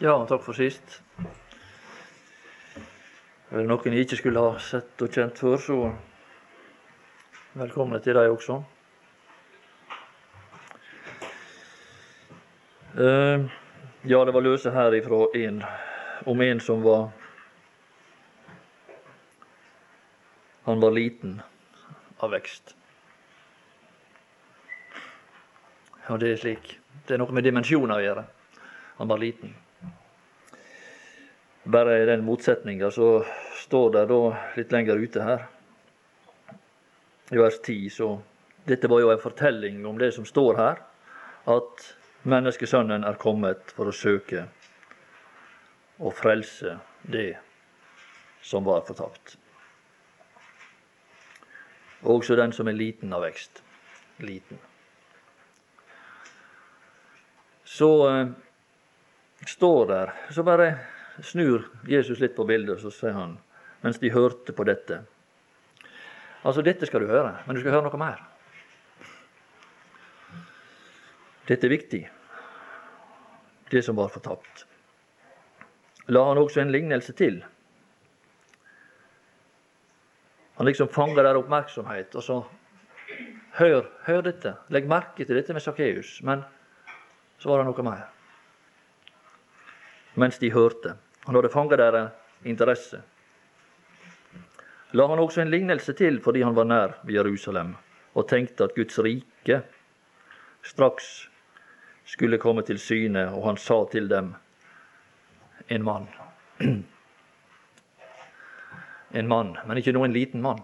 [0.00, 0.98] Ja, takk for sist.
[3.48, 5.76] Er det noen jeg ikke skulle ha sett og kjent før, så
[7.56, 8.58] velkomne til deg også.
[12.92, 13.48] Uh,
[14.04, 15.64] ja, det var løse her ifra en,
[16.28, 17.08] om en som var
[20.66, 21.38] Han var liten
[22.20, 22.74] av vekst.
[26.08, 26.80] Ja, det er slik.
[27.06, 28.24] Det er noe med dimensjoner å gjøre.
[28.98, 29.54] Han var liten.
[31.66, 33.24] Bare i den motsetninga så
[33.58, 34.20] står det da
[34.54, 35.46] litt lenger ute her,
[37.34, 38.10] i vers 10, så
[38.66, 40.78] Dette var jo en fortelling om det som står her,
[41.46, 41.82] at
[42.26, 44.48] menneskesønnen er kommet for å søke
[46.02, 46.74] og frelse
[47.06, 47.36] det
[48.42, 49.36] som var fortapt.
[52.02, 53.62] Også den som er liten av vekst.
[54.22, 54.58] Liten.
[57.66, 58.28] Så eh,
[59.46, 60.68] står der Så bare
[61.22, 63.36] snur Jesus litt på bildet, så sier han,
[63.82, 65.02] mens de hørte på dette
[66.46, 68.20] Altså, dette skal du høre, men du skal høre noe mer.
[71.48, 72.00] Dette er viktig,
[73.72, 74.62] det som var fortapt.
[76.06, 77.40] La han også en lignelse til.
[80.56, 82.36] Han liksom fanger der oppmerksomhet, og så
[83.58, 84.54] hør, hør dette.
[84.72, 86.20] Legg merke til dette med Sakkeus.
[86.22, 86.44] Men
[87.38, 88.06] så var det noe mer.
[90.16, 90.94] Mens de hørte.
[91.26, 92.10] Han hadde fanget deres
[92.44, 93.00] interesse.
[94.92, 97.74] La han også en lignelse til fordi han var nær ved Jerusalem
[98.14, 99.62] og tenkte at Guds rike
[100.62, 101.28] straks
[102.06, 104.34] skulle komme til syne, og han sa til dem
[105.68, 106.08] en mann.
[109.16, 110.58] En mann, men ikke noen liten mann,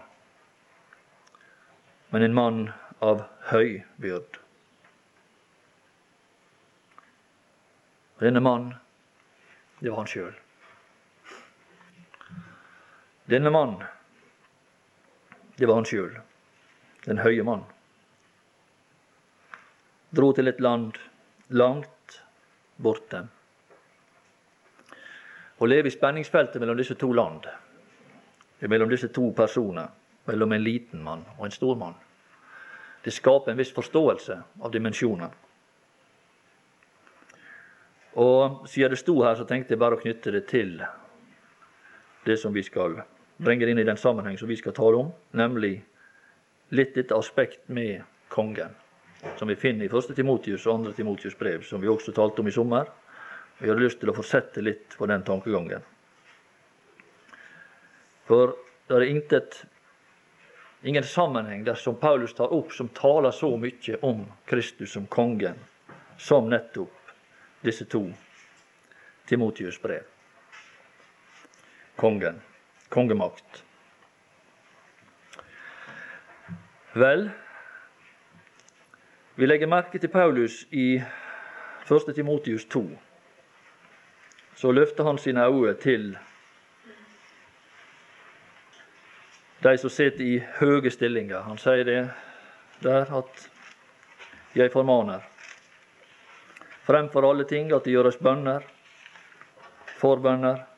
[2.11, 2.59] men en mann
[3.01, 4.37] av høy byrd.
[8.21, 8.75] Denne mannen,
[9.81, 10.42] det var han sjøl.
[13.33, 13.79] Denne mann,
[15.57, 16.19] det var han sjøl,
[17.07, 17.63] den høye mann.
[20.13, 20.99] Dro til et land
[21.57, 22.19] langt
[22.77, 23.23] borte.
[25.57, 27.49] Å leve i spenningsfeltet mellom disse to land,
[28.69, 29.89] mellom disse to personer,
[30.29, 31.97] mellom en liten mann og en stor mann,
[33.01, 35.33] det skaper en viss forståelse av dimensjoner.
[38.21, 40.77] Og siden det sto her, så tenkte jeg bare å knytte det til
[42.29, 43.01] det som vi skal
[43.43, 45.75] bringe inn i den sammenheng som vi skal tale om, nemlig
[46.73, 48.73] litt dette aspekt med kongen
[49.39, 50.17] som vi finner i 1.
[50.17, 50.93] Timotius og 2.
[50.93, 52.89] Timotius brev, som vi også talte om i sommer.
[53.59, 55.85] Vi hadde lyst til å fortsette litt på den tankegangen.
[58.27, 58.57] For
[58.89, 59.61] det er intet,
[60.83, 65.59] ingen sammenheng der som Paulus tar opp, som taler så mye om Kristus som kongen,
[66.19, 67.15] som nettopp
[67.63, 68.09] disse to
[69.31, 70.09] Timotius brev.
[71.97, 72.41] Kongen.
[72.93, 73.63] Kongemakt.
[76.93, 77.31] Vel,
[79.41, 81.01] vi legger merke til Paulus i
[81.89, 82.13] 1.
[82.15, 82.85] Timotius 2.
[84.61, 86.13] Så løfter han sine øyne til
[89.63, 91.41] de som sitter i høye stillinger.
[91.49, 92.01] Han sier det
[92.83, 93.49] der at
[94.55, 95.23] jeg formaner
[96.87, 98.61] fremfor alle ting at det gjøres bønner,
[100.01, 100.72] forbønner.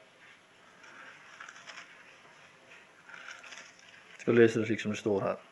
[4.25, 5.43] Skal lese det slik som det står her.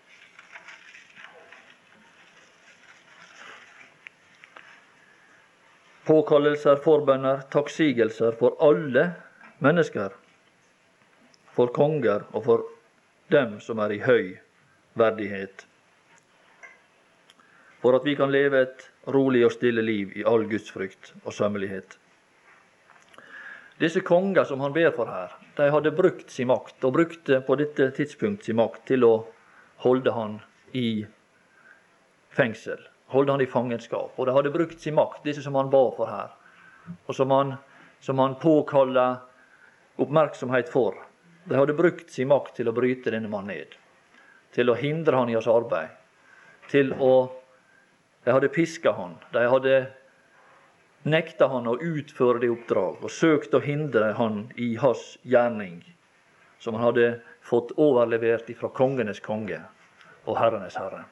[6.12, 9.12] påkallelser, forbønner, takksigelser for alle
[9.62, 10.15] mennesker,
[11.55, 12.66] for konger og for
[13.32, 14.34] dem som er i høy
[14.99, 15.66] verdighet,
[17.82, 21.34] for at vi kan leve et rolig og stille liv i all Guds frykt og
[21.34, 21.99] sømmelighet.
[23.82, 27.59] Disse konger som han ber for her, de hadde brukt sin makt, og brukte på
[27.59, 29.12] dette tidspunkt sin makt til å
[29.82, 30.38] holde han
[30.78, 31.03] i
[32.32, 34.16] fengsel holde han i fangenskap.
[34.16, 36.32] Og de hadde brukt sin makt, disse som han ba for her,
[37.06, 37.54] og som han,
[38.00, 39.06] som han påkalla
[40.02, 40.96] oppmerksomhet for.
[41.44, 43.76] De hadde brukt sin makt til å bryte denne mannen ned,
[44.55, 45.94] til å hindre han i hans arbeid,
[46.73, 47.14] til å
[48.23, 49.79] De hadde piska han, de hadde
[51.02, 55.81] nekta han å utføre det oppdrag og søkte å hindre han i hans gjerning,
[56.62, 57.08] som han hadde
[57.43, 59.58] fått overlevert ifra kongenes konge
[60.25, 61.04] og herrenes herre.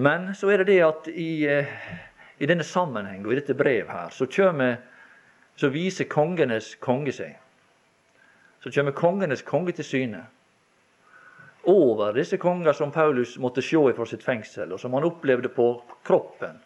[0.00, 1.68] Men så er det det at i, eh,
[2.40, 4.78] i denne sammenheng og i dette brev her, så, kommer,
[5.56, 7.36] så viser kongenes konge seg.
[8.64, 10.22] Så kommer kongenes konge til syne.
[11.62, 15.82] Over disse konger som Paulus måtte se fra sitt fengsel, og som han opplevde på
[16.02, 16.58] kroppen.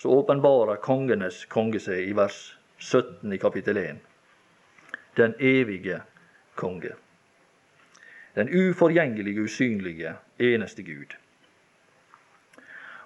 [0.00, 3.98] så åpenbarer kongenes konge seg i vers 17 i kapittel 1.
[5.14, 6.00] Den evige
[6.54, 6.94] konge.
[8.34, 11.12] Den uforgjengelige, usynlige, eneste Gud.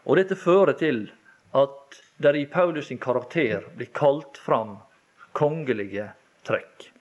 [0.04, 1.08] Og dette fører til
[1.50, 4.76] at det i Paulus sin karakter blir kalt fram
[5.32, 6.12] kongelige
[6.46, 6.93] trekk.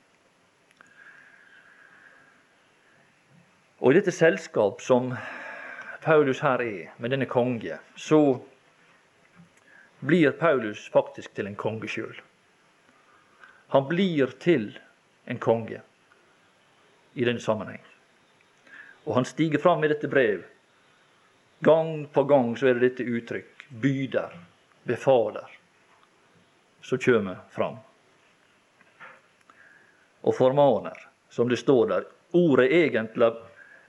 [3.84, 5.10] Og i dette selskap som
[6.04, 8.40] Paulus her er, med denne konge, så
[10.00, 12.16] blir Paulus faktisk til en konge sjøl.
[13.76, 14.70] Han blir til
[15.28, 15.82] en konge
[17.14, 17.84] i denne sammenheng.
[19.04, 20.46] Og han stiger fram i dette brev.
[21.60, 24.32] Gang på gang så er det dette uttrykk byder,
[24.88, 25.60] befaler,
[26.80, 27.82] som kjem fram.
[30.24, 30.96] Og formaner,
[31.28, 32.14] som det står der.
[32.32, 33.34] Ordet egentlig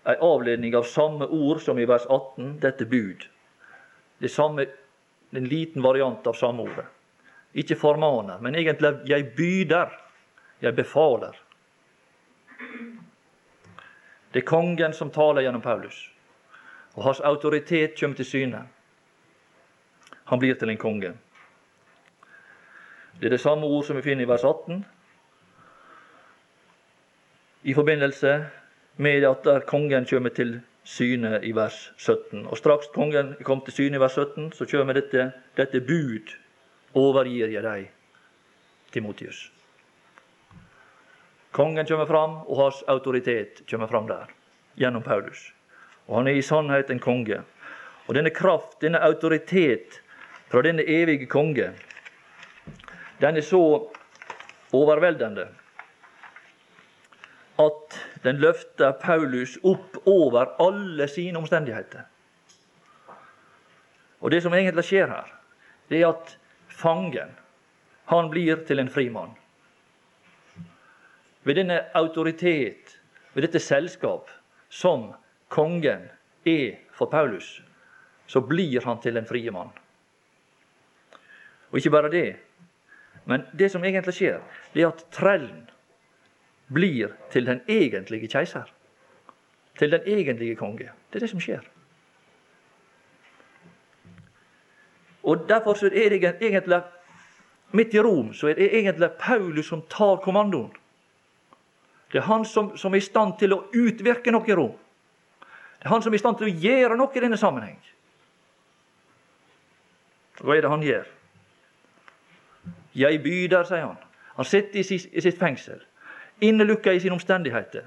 [0.04, 3.28] ei avledning av samme ord som i vers 18, dette bud.
[4.18, 4.66] Det samme,
[5.34, 6.84] En liten variant av samme ordet.
[7.54, 9.90] Ikke formaner, men egentlig 'jeg byder',
[10.62, 11.34] 'jeg befaler'.
[14.32, 16.12] Det er kongen som taler gjennom Paulus,
[16.94, 18.68] og hans autoritet kommer til syne.
[20.24, 21.12] Han blir til en konge.
[23.20, 24.84] Det er det samme ord som vi finner i vers 18.
[27.62, 28.50] I forbindelse
[28.96, 32.46] med at der kongen kommer til syne i vers 17.
[32.46, 36.34] Og straks kongen kom til syne i vers 17, så kommer dette, dette bud
[36.94, 37.90] overgir jeg deg,
[38.92, 39.50] Timotius.
[41.54, 44.30] Kongen kommer fram, og hans autoritet kommer fram der,
[44.78, 45.52] gjennom Paulus.
[46.06, 47.40] Og han er i sannhet en konge.
[48.06, 50.00] Og denne kraft, denne autoritet
[50.50, 51.70] fra denne evige konge,
[53.20, 53.62] den er så
[54.74, 55.46] overveldende
[58.24, 62.06] den løfter Paulus opp over alle sine omstendigheter.
[64.20, 65.32] Og Det som egentlig skjer her,
[65.88, 66.36] det er at
[66.68, 67.34] fangen
[68.08, 69.34] han blir til en frimann.
[71.44, 72.96] Ved denne autoritet,
[73.34, 74.30] ved dette selskap
[74.68, 75.12] som
[75.48, 76.08] kongen
[76.46, 77.60] er for Paulus,
[78.26, 79.68] så blir han til en frie mann.
[81.70, 82.36] Og ikke bare det,
[83.24, 84.40] men det som egentlig skjer,
[84.72, 85.68] det er at trellen
[86.72, 88.72] blir til den egentlige keiser.
[89.78, 90.90] Til den egentlige konge.
[91.10, 91.60] Det er det som skjer.
[95.22, 96.82] Og Derfor så er det egentlig
[97.72, 100.70] midt i Rom så er det egentlig Paulus som tar kommandoen.
[102.12, 104.76] Det er han som, som er i stand til å utvirke noe i Rom.
[105.78, 107.80] Det er han som er i stand til å gjøre noe i denne sammenheng.
[110.38, 111.08] Hva er det han gjør?
[112.94, 113.98] Jeg byder, sier han.
[114.36, 115.82] Han sitter i sitt fengsel
[116.40, 117.86] innelukka i sine omstendigheter.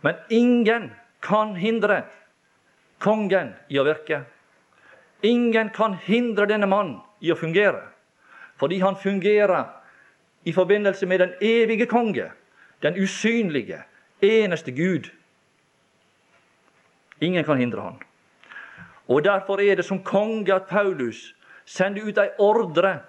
[0.00, 0.90] Men ingen
[1.20, 2.02] kan hindre
[2.98, 4.22] kongen i å virke.
[5.22, 7.82] Ingen kan hindre denne mannen i å fungere,
[8.56, 9.66] fordi han fungerer
[10.48, 12.30] i forbindelse med den evige konge,
[12.82, 13.82] den usynlige,
[14.22, 15.10] eneste Gud.
[17.20, 18.00] Ingen kan hindre han.
[19.08, 21.34] Og Derfor er det som konge at Paulus
[21.66, 23.00] sender ut ei ordre.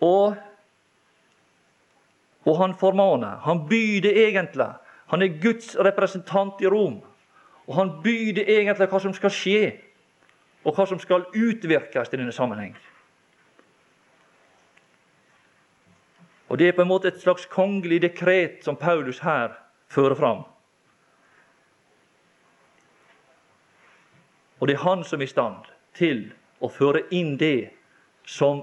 [0.00, 0.36] Og
[2.44, 3.36] og han formaner.
[3.44, 4.72] Han byr det egentlig.
[5.06, 7.00] Han er Guds representant i Rom.
[7.66, 9.60] Og han byr det egentlig hva som skal skje,
[10.64, 12.76] og hva som skal utvirkes i denne sammenheng.
[16.48, 19.56] Og Det er på en måte et slags kongelig dekret som Paulus her
[19.88, 20.44] fører fram.
[24.60, 27.70] Og det er han som er i stand til å føre inn det
[28.26, 28.62] som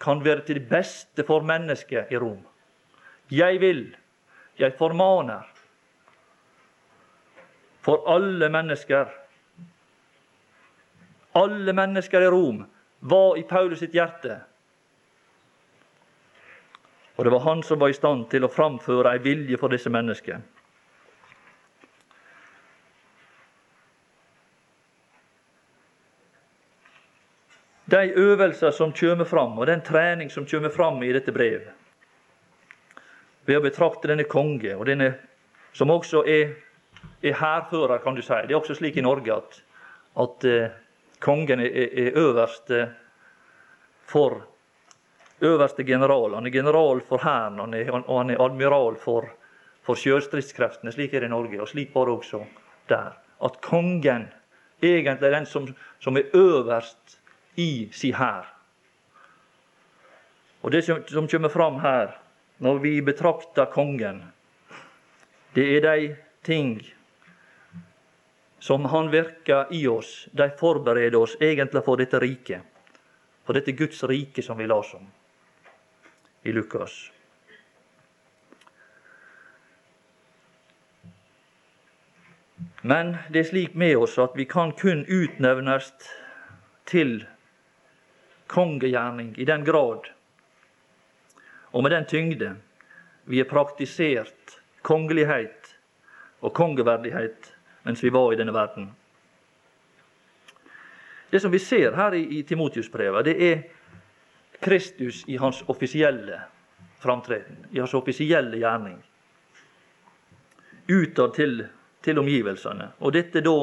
[0.00, 2.40] kan være til det beste for mennesket i Rom.
[3.30, 3.96] Jeg vil,
[4.58, 5.46] jeg formaner
[7.86, 9.10] for alle mennesker.
[11.32, 12.64] Alle mennesker i Rom
[13.00, 14.40] var i Paulus sitt hjerte.
[17.16, 19.90] Og det var han som var i stand til å framføre ei vilje for disse
[19.92, 20.42] menneskene.
[27.86, 31.75] De øvelser som kommer fram, og den trening som kommer fram i dette brevet,
[33.46, 35.12] ved å betrakte denne konge, og denne,
[35.76, 36.56] som også er,
[37.22, 38.34] er hærfører, kan du si.
[38.46, 39.60] Det er også slik i Norge at,
[40.22, 40.76] at uh,
[41.22, 42.82] kongen er, er øverste
[44.06, 44.40] for
[45.40, 46.34] øverste general.
[46.34, 49.28] Han er general for hæren, og han er admiral for,
[49.82, 50.92] for sjøstridskreftene.
[50.92, 52.42] Slik er det i Norge, og slik var det også
[52.88, 53.16] der.
[53.44, 54.28] At kongen
[54.82, 55.68] egentlig er den som,
[56.00, 57.18] som er øverst
[57.56, 58.52] i si hær.
[60.62, 62.16] Og det som, som kommer fram her,
[62.58, 64.22] når vi betrakter kongen,
[65.56, 66.78] det er de ting
[68.58, 70.28] som han virker i oss.
[70.32, 72.62] De forbereder oss egentlig for dette riket.
[73.46, 75.06] For dette Guds rike som vi las om
[76.42, 76.96] i Lukas.
[82.82, 85.92] Men det er slik med oss at vi kan kun utnevnes
[86.86, 87.24] til
[88.46, 90.10] kongegjerning i den grad
[91.76, 92.54] og med den tyngde
[93.28, 94.54] vi har praktisert
[94.86, 95.74] kongelighet
[96.40, 97.50] og kongeverdighet
[97.84, 98.88] mens vi var i denne verden.
[101.30, 103.62] Det som vi ser her i, i Timotius-brevet, det er
[104.62, 106.40] Kristus i hans offisielle
[107.02, 108.96] framtreden, i hans offisielle gjerning.
[110.88, 111.66] Utad til,
[112.00, 112.88] til omgivelsene.
[113.04, 113.56] Og dette da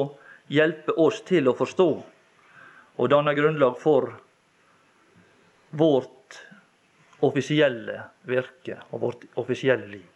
[0.54, 1.88] hjelper oss til å forstå
[2.94, 4.12] og danne grunnlag for
[5.74, 6.13] vårt
[7.24, 10.10] offisielle virke og vårt offisielle liv.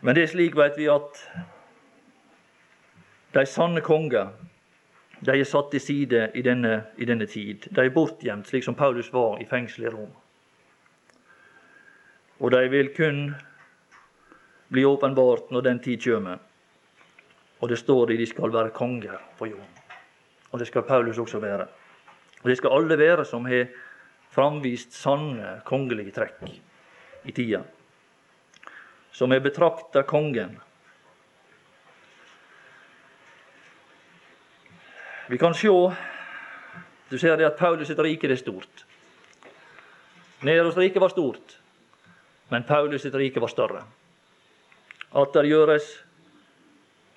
[0.00, 1.22] Men det er slik, vet vi, at
[3.34, 4.28] de sanne konger
[5.24, 7.66] de er satt til side i denne, i denne tid.
[7.72, 10.12] De er bortgjemt, slik som Paulus var i fengselet i Rom.
[12.38, 13.30] Og de vil kun
[14.68, 16.38] bli åpenbart når den tid kommer.
[17.60, 19.75] Og det står i de skal være konger på jorden.
[20.56, 21.66] Og det skal Paulus også være.
[22.42, 23.66] Og det skal alle være som har
[24.32, 26.46] framvist sanne kongelige trekk
[27.28, 27.60] i tida.
[29.12, 30.54] Som har betrakta kongen
[35.28, 35.92] Vi kan sjå
[37.10, 38.86] Du ser det at Paulus sitt rike er stort.
[40.40, 41.58] Neros rike var stort,
[42.48, 43.84] men Paulus sitt rike var større.
[45.12, 46.05] At det gjøres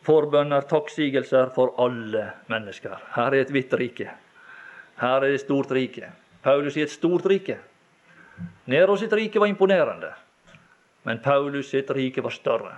[0.09, 2.97] forbønner, takksigelser for alle mennesker.
[3.13, 4.09] Her er et hvitt rike.
[4.99, 6.09] Her er et stort rike.
[6.43, 7.59] Paulus i et stort rike.
[8.71, 10.13] Nero sitt rike var imponerende,
[11.03, 12.71] men Paulus sitt rike var større.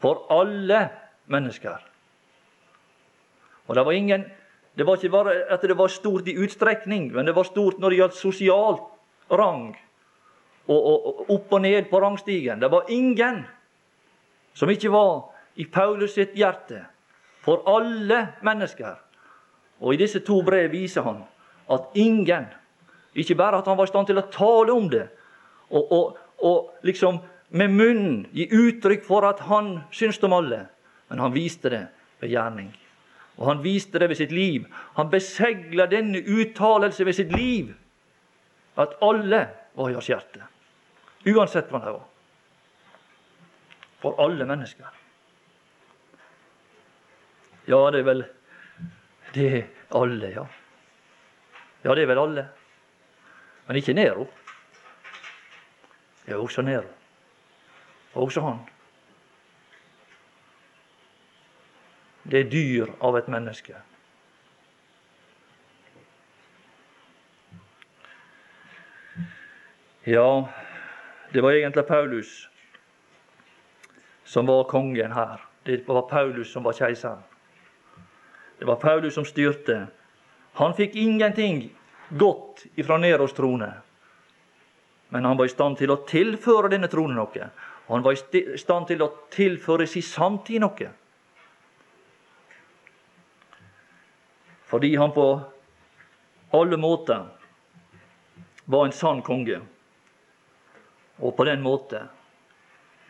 [0.00, 0.82] For alle
[1.32, 1.80] mennesker.
[3.66, 4.24] Og det var ingen
[4.78, 7.90] det var ikke bare at det var stort i utstrekning, men det var stort når
[7.90, 8.78] det gjaldt sosial
[9.30, 9.74] rang.
[10.70, 12.60] Og, og, og opp og ned på rangstigen.
[12.62, 13.42] Det var ingen
[14.54, 16.84] som ikke var i Paulus sitt hjerte.
[17.40, 18.96] For alle mennesker.
[19.80, 21.22] Og i disse to brev viser han
[21.70, 22.46] at ingen
[23.14, 25.08] Ikke bare at han var i stand til å tale om det,
[25.70, 27.16] og, og, og liksom
[27.50, 30.60] med munnen gi uttrykk for at han syntes om alle,
[31.10, 31.80] men han viste det
[32.20, 32.68] ved gjerning.
[33.40, 34.68] Og han viste det ved sitt liv.
[34.94, 37.72] Han besegla denne uttalelse ved sitt liv.
[38.78, 39.42] At alle
[39.74, 40.44] var i hans hjerte.
[41.26, 42.06] Uansett hva de var.
[44.04, 44.99] For alle mennesker.
[47.70, 48.24] Ja, det er vel
[49.34, 49.62] Det er
[49.94, 50.44] alle, ja.
[51.84, 52.48] Ja, det er vel alle.
[53.66, 54.26] Men ikke Nero.
[56.26, 56.90] Er også Nero.
[58.14, 58.58] Og også han.
[62.30, 63.74] det er dyr av et menneske.
[70.06, 70.28] Ja,
[71.34, 72.30] det var egentlig Paulus
[74.24, 75.42] som var kongen her.
[75.66, 77.22] Det var Paulus som var keiseren.
[78.60, 79.86] Det var Paulus som styrte.
[80.60, 81.64] Han fikk ingenting
[82.08, 83.72] godt ifra Neros trone.
[85.08, 87.50] Men han var i stand til å tilføre denne tronen noe.
[87.90, 90.92] Han var i stand til å tilføre sin samtid noe.
[94.70, 95.40] fordi han på
[96.50, 97.24] alle måter
[98.64, 99.58] var en sann konge.
[101.18, 102.04] Og på den måte,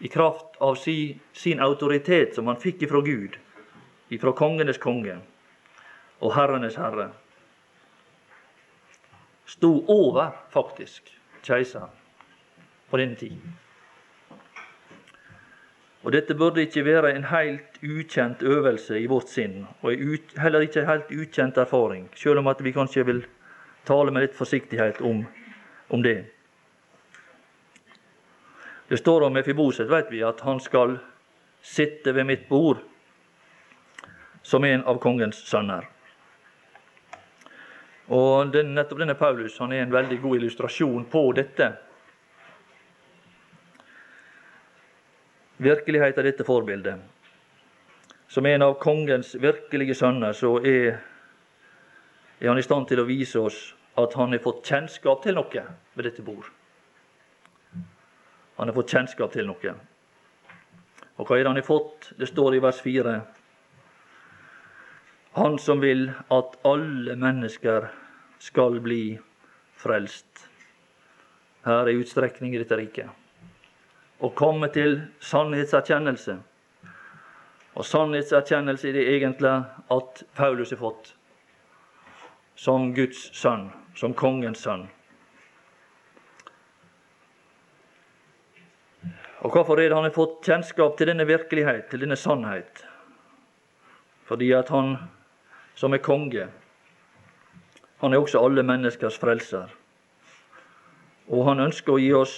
[0.00, 3.36] i kraft av si, sin autoritet som han fikk ifra Gud,
[4.08, 5.18] ifra kongenes konge
[6.20, 7.10] og herrenes herre,
[9.46, 11.10] sto over, faktisk,
[11.42, 11.90] keiseren
[12.90, 13.36] på den tid.
[16.02, 19.92] Og dette burde ikke være en helt ukjent øvelse i vårt sinn, og
[20.40, 23.24] heller ikke en helt ukjent erfaring, selv om at vi kanskje vil
[23.84, 25.24] tale med litt forsiktighet om,
[25.88, 26.24] om det.
[28.88, 30.96] Det står om Efiboset, vet vi, at han skal
[31.62, 32.80] sitte ved mitt bord
[34.42, 35.84] som en av kongens sønner.
[38.10, 41.70] Og den, nettopp denne Paulus han er en veldig god illustrasjon på dette.
[45.60, 46.96] virkelighet av dette forbildet.
[48.28, 51.00] Som en av kongens virkelige sønner så er,
[52.40, 53.58] er han i stand til å vise oss
[54.00, 55.64] at han har fått kjennskap til noe
[55.96, 56.46] ved dette bord.
[58.60, 59.74] Han har fått kjennskap til noe.
[61.18, 62.12] Og hva er det han har fått?
[62.16, 63.18] Det står i vers 4.
[65.32, 67.88] Han som vil at alle mennesker
[68.38, 69.18] skal bli
[69.78, 70.46] frelst.
[71.64, 73.16] Her er utstrekning i dette riket
[74.20, 76.36] å komme til sannhetserkjennelse.
[77.78, 79.52] Og sannhetserkjennelse er det egentlig
[79.96, 81.12] at Paulus har fått
[82.60, 84.84] som Guds sønn, som kongens sønn.
[89.40, 92.82] Og hvorfor er det han har fått kjennskap til denne virkelighet, til denne sannhet?
[94.28, 94.98] Fordi at han
[95.80, 96.48] som er konge,
[98.00, 99.68] han er også alle menneskers frelser.
[101.28, 102.34] Og han ønsker å gi oss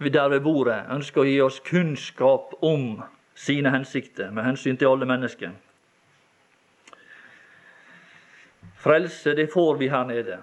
[0.00, 3.02] der ved bordet, ønsker å gi oss kunnskap om
[3.34, 5.52] sine hensikter med hensyn til alle mennesker.
[8.80, 10.38] Frelse, det får vi her nede.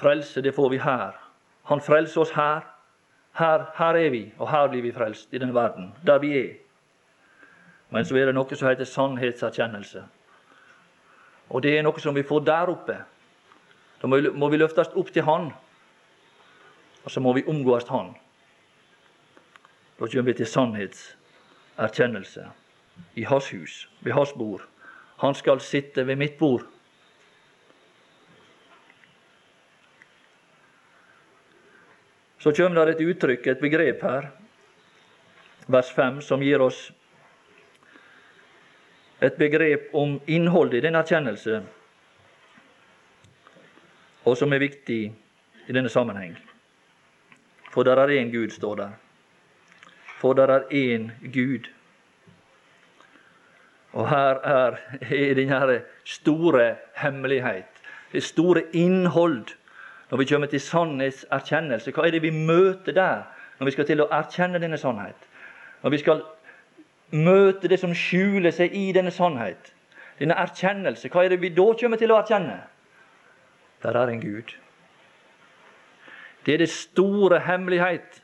[0.00, 1.12] Frelse, det får vi her.
[1.68, 2.62] Han frelser oss her.
[3.34, 6.52] Her, her er vi, og her blir vi frelst i denne verden, der vi er.
[7.90, 10.04] Men så er det noe som heter sannhetserkjennelse.
[11.54, 12.96] Og det er noe som vi får der oppe.
[14.02, 15.52] Da må vi løftes opp til Han,
[17.04, 18.10] og så må vi omgås Han.
[19.94, 22.48] Da kommer vi til sannhetserkjennelse
[23.14, 24.66] i hans hus, ved hans bord.
[25.22, 26.66] Han skal sitte ved mitt bord.
[32.42, 34.26] Så kommer det et uttrykk, et begrep her,
[35.70, 36.90] vers 5, som gir oss
[39.26, 41.62] et begrep om innholdet i den erkjennelse,
[44.24, 45.00] og som er viktig
[45.68, 46.36] i denne sammenheng.
[47.72, 48.90] For der er én Gud, står der.
[50.20, 51.68] For der er én Gud.
[53.92, 57.70] Og her er, er denne store hemmelighet,
[58.12, 59.44] det store innhold
[60.10, 63.22] når vi kommer til sannhetserkjennelse, hva er det vi møter der
[63.58, 65.16] når vi skal til å erkjenne denne sannhet?
[65.82, 66.20] Når vi skal
[67.14, 69.72] møte det som skjuler seg i denne sannhet,
[70.18, 72.58] denne erkjennelse, hva er det vi da kommer til å erkjenne?
[73.84, 74.54] Der er en Gud.
[76.44, 78.20] Det er det store hemmelighet.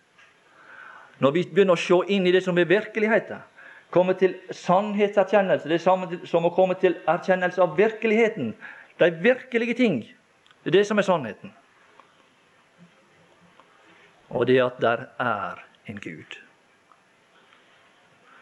[1.20, 3.42] Når vi begynner å se inn i det som er virkeligheten,
[3.90, 8.54] komme til sannhetserkjennelse, det er samme som å komme til erkjennelse av virkeligheten.
[9.00, 10.02] De virkelige ting.
[10.62, 11.52] Det er det som er sannheten
[14.30, 16.49] og det at der er en Gud.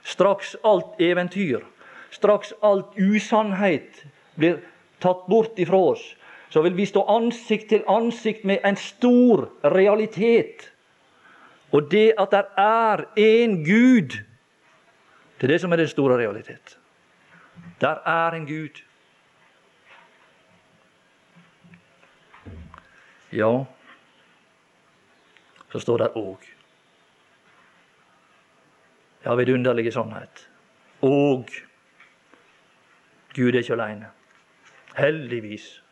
[0.08, 1.64] Straks alt eventyr,
[2.10, 4.04] straks alt usannhet
[4.38, 4.62] blir
[5.02, 6.04] tatt bort ifra oss,
[6.48, 10.70] så vil vi stå ansikt til ansikt med en stor realitet.
[11.76, 14.16] Og det at der er en Gud,
[15.38, 16.78] det er det som er den store realitet.
[17.80, 18.80] Der er en Gud.
[23.32, 23.64] Ja,
[25.72, 26.57] så står det òg.
[29.28, 30.48] Ja, vidunderlige sannhet.
[31.04, 31.50] Og
[33.36, 34.06] Gud er ikke aleine.
[34.96, 35.82] Heldigvis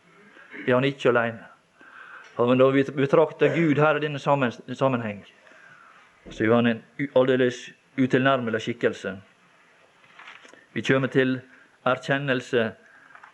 [0.68, 1.44] er han ikke aleine.
[2.38, 5.27] Men når vi betrakter Gud her i denne sammenheng,
[6.31, 6.83] så er han en
[7.16, 9.18] aldeles utilnærmelig skikkelse.
[10.72, 11.40] Vi kommer til
[11.85, 12.72] erkjennelse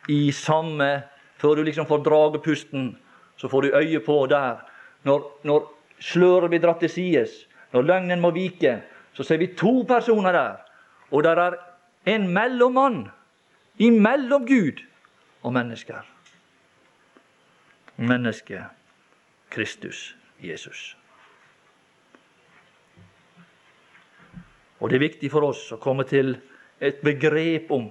[0.09, 1.03] i samme
[1.43, 2.99] Før du liksom får drage pusten,
[3.37, 4.61] så får du øye på der.
[5.03, 5.65] Når, når
[5.99, 8.77] sløret blir dratt til sides, når løgnen må vike,
[9.13, 10.57] så ser vi to personer der.
[11.11, 11.57] Og der er
[12.07, 13.09] en mellommann
[13.79, 14.83] imellom Gud
[15.43, 16.01] og mennesker.
[17.97, 18.65] Mennesket
[19.51, 20.97] Kristus Jesus.
[24.81, 26.35] Og det er viktig for oss å komme til
[26.83, 27.91] et begrep om,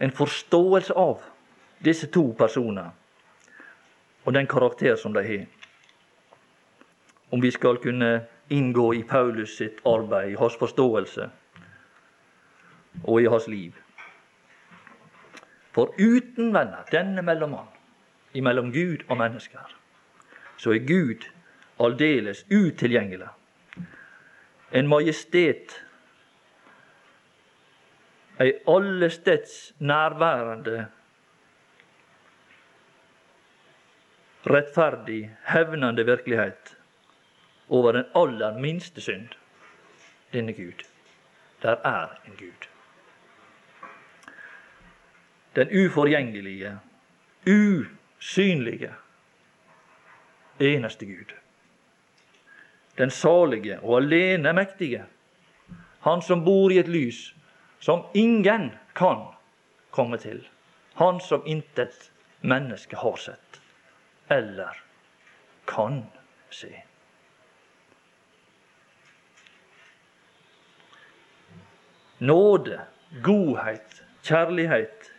[0.00, 1.22] en forståelse av,
[1.84, 2.90] disse to personer
[4.24, 5.44] og den karakter som de har
[7.34, 11.30] om vi skal kunne inngå i Paulus sitt arbeid, i hans forståelse
[13.04, 13.72] og i hans liv.
[15.74, 17.70] For uten venner, denne mellommann,
[18.34, 19.74] imellom Gud og mennesker,
[20.56, 21.26] så er Gud
[21.80, 23.28] aldeles utilgjengelig.
[24.74, 25.74] En majestet,
[28.40, 30.86] ei allesteds nærværende,
[34.46, 36.74] rettferdig, hevnende virkelighet
[37.74, 39.28] over den aller minste synd.
[40.32, 40.84] Denne Gud.
[41.62, 42.68] Der er en Gud.
[45.56, 46.78] Den uforgjengelige,
[47.46, 48.94] usynlige,
[50.60, 51.34] eneste Gud.
[52.98, 55.04] Den salige og alene mektige.
[56.00, 57.34] Han som bor i et lys
[57.80, 59.22] som ingen kan
[59.90, 60.48] komme til.
[60.94, 62.10] Han som intet
[62.40, 63.60] menneske har sett
[64.30, 64.76] eller
[65.66, 66.04] kan
[66.50, 66.72] se.
[72.18, 72.80] Nåde,
[73.22, 75.10] godhet, kjærlighet,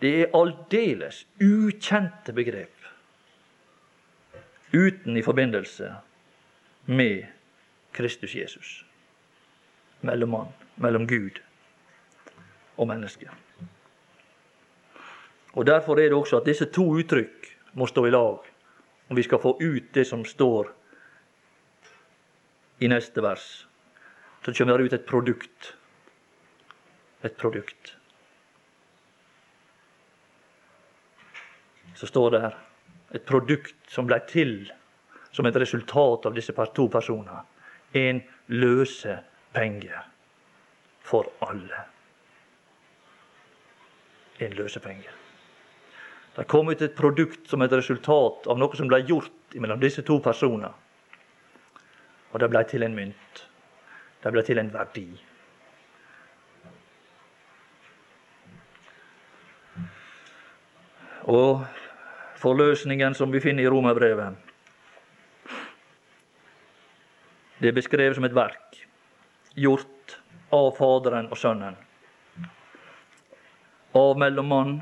[0.00, 2.72] det er aldeles ukjente begrep
[4.74, 5.94] uten i forbindelse
[6.86, 7.24] med
[7.92, 8.86] Kristus Jesus,
[10.00, 10.52] mellommann.
[10.76, 11.40] mellom Gud
[12.76, 13.30] og menneske.
[15.52, 18.38] Og Derfor er det også at disse to uttrykk må stå i lag
[19.08, 20.68] om vi skal få ut det som står
[22.80, 23.68] i neste vers.
[24.44, 25.75] Så kommer det ut et produkt.
[27.26, 27.96] Et produkt.
[31.96, 32.56] Så står det her
[33.16, 34.58] et produkt som ble til
[35.36, 37.42] som et resultat av disse to personene.
[37.94, 39.18] En løse
[39.52, 40.00] penge
[41.04, 41.84] for alle.
[44.40, 45.12] En løse penge.
[46.36, 50.02] Det kom ut et produkt som et resultat av noe som ble gjort mellom disse
[50.04, 50.72] to personene.
[52.32, 53.46] Og det ble til en mynt.
[54.20, 55.06] Det ble til en verdi.
[61.26, 61.64] Og
[62.38, 64.36] forløsningen som vi finner i Romerbrevet,
[67.58, 68.78] det er beskrevet som et verk
[69.56, 70.18] gjort
[70.54, 71.78] av Faderen og Sønnen.
[73.96, 74.74] Av mellom mann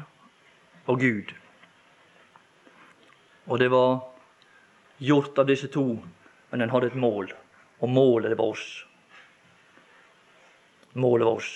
[0.90, 1.30] og Gud.
[3.46, 4.00] Og det var
[4.98, 5.86] gjort av disse to,
[6.50, 7.30] men den hadde et mål.
[7.80, 8.66] Og målet, var oss.
[10.94, 11.52] Målet var oss.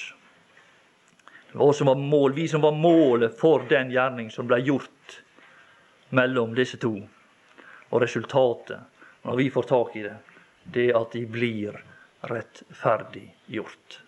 [1.58, 5.22] Oss som var mål, vi som var målet for den gjerning som ble gjort
[6.14, 6.92] mellom disse to.
[7.90, 8.78] Og resultatet,
[9.26, 10.16] når vi får tak i det,
[10.64, 11.80] det er at de blir
[12.30, 13.98] rettferdiggjort.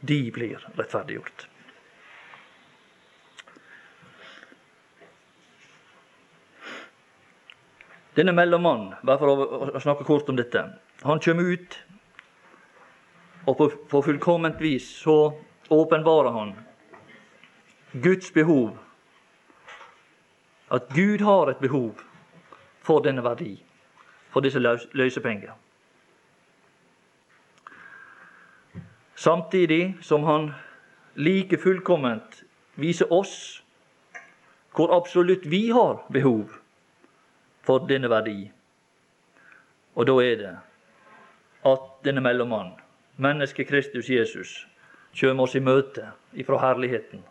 [0.00, 1.46] De blir rettferdiggjort.
[8.14, 10.60] Denne mellommannen, bare for å snakke kort om dette,
[11.02, 11.80] han kommer ut,
[13.48, 15.16] og på, på fullkomment vis så
[15.68, 16.54] åpenbarer han
[17.92, 18.78] Guds behov.
[20.68, 22.00] At Gud har et behov
[22.82, 23.62] for denne verdi,
[24.30, 25.52] for disse løs, løsepenger.
[29.14, 30.50] Samtidig som han
[31.14, 32.42] like fullkomment
[32.74, 33.62] viser oss
[34.74, 36.50] hvor absolutt vi har behov
[37.62, 38.50] for denne verdi.
[39.94, 40.54] Og da er det
[41.64, 42.74] at denne mellommannen,
[43.16, 44.66] mennesket Kristus Jesus,
[45.20, 47.22] kommer oss i møte ifra herligheten.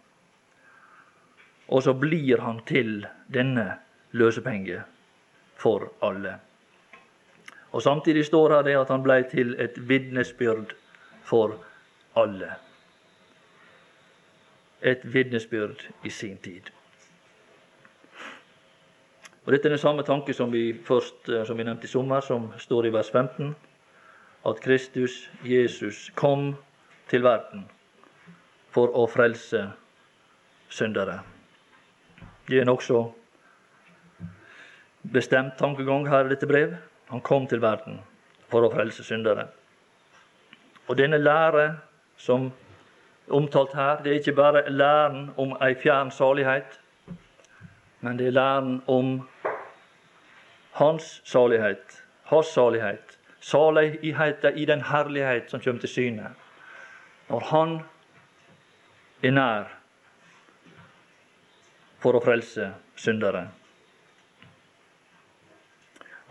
[1.68, 3.80] Og så blir han til denne
[4.12, 4.82] løsepenge
[5.58, 6.38] for alle.
[7.72, 10.76] Og Samtidig står her det at han blei til et vitnesbyrd
[11.24, 11.58] for
[12.16, 12.52] alle.
[14.82, 16.70] Et vitnesbyrd i sin tid.
[19.46, 22.22] Og Dette er den samme tanke som vi først, eh, som vi nevnte i sommer,
[22.22, 23.56] som står i vers 15.
[24.46, 26.56] At Kristus, Jesus, kom
[27.14, 27.68] til verden
[28.74, 29.68] for å frelse
[30.74, 31.20] syndere.
[32.48, 33.04] Det er en også
[35.14, 36.74] bestemt tankegang her i dette brev.
[37.12, 38.00] Han kom til verden
[38.50, 39.46] for å frelse syndere.
[40.90, 41.68] Og denne lære
[42.18, 46.80] som er omtalt her, det er ikke bare læren om ei fjern salighet,
[48.02, 49.20] men det er læren om
[50.82, 52.02] hans salighet,
[52.34, 56.34] hans salighet, saligheten i den herlighet som kommer til syne.
[57.30, 57.80] Når Han
[59.24, 59.70] er nær
[62.04, 63.46] for å frelse syndere.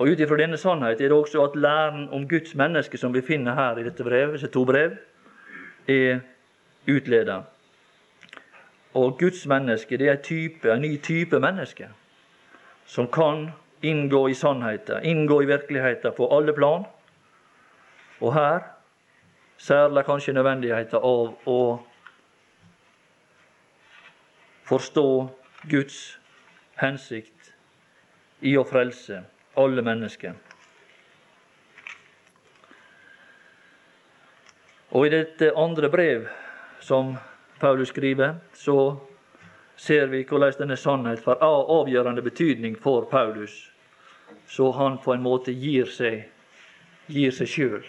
[0.02, 3.22] Og Ut ifra denne sannhet er det også at læren om Guds menneske som vi
[3.22, 4.96] finner her i dette brevet, disse to brev,
[5.88, 6.20] er
[6.90, 7.42] utleda.
[8.98, 11.88] Og Guds menneske det er en, type, en ny type menneske
[12.86, 13.46] som kan
[13.82, 16.84] inngå i sannheten, inngå i virkeligheten på alle plan.
[18.20, 18.60] Og her
[19.62, 21.58] særlig kanskje nødvendigheten av å
[24.66, 25.06] forstå
[25.70, 25.98] Guds
[26.80, 27.52] hensikt
[28.42, 29.22] i å frelse
[29.62, 30.34] alle mennesker.
[34.92, 36.26] Og i dette andre brev
[36.82, 37.14] som
[37.60, 38.96] Paulus skriver, så
[39.78, 43.72] ser vi hvordan denne sannhet får avgjørende betydning for Paulus
[44.52, 46.26] så han på en måte gir seg
[47.12, 47.84] gir seg sjøl.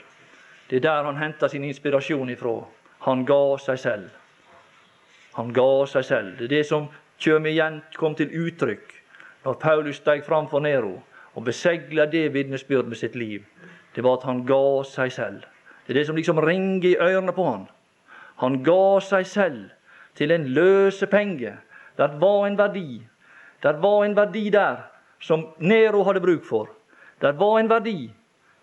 [0.69, 2.63] Det er der han henta sin inspirasjon ifra.
[2.99, 4.09] Han ga seg selv.
[5.33, 6.37] Han ga seg selv.
[6.37, 6.87] Det er det som
[7.19, 8.99] kjem igjen, kom til uttrykk
[9.43, 11.01] når Paulus steg fram for Nero
[11.33, 13.43] og besegla det vitnesbyrd med sitt liv.
[13.95, 15.45] Det var at han ga seg selv.
[15.85, 17.65] Det er det som liksom ringer i ørene på han.
[18.41, 19.71] Han ga seg selv
[20.15, 21.57] til en løsepenge.
[21.97, 23.01] Det var en verdi.
[23.63, 24.85] Det var en verdi der
[25.19, 26.69] som Nero hadde bruk for.
[27.21, 28.11] Det var en verdi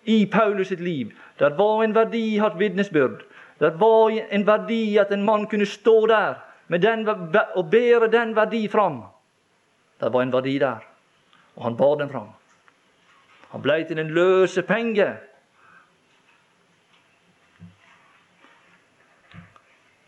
[0.04, 1.12] i Paulus sitt liv.
[1.40, 3.22] Det var en verdi i hans vitnesbyrd.
[3.59, 6.35] Det var en verdi at en mann kunne stå der
[6.68, 9.03] den, og bære den verdi fram.
[10.00, 10.85] Det var en verdi der,
[11.57, 12.29] og han bar den fram.
[13.50, 15.16] Han blei til en løsepenge.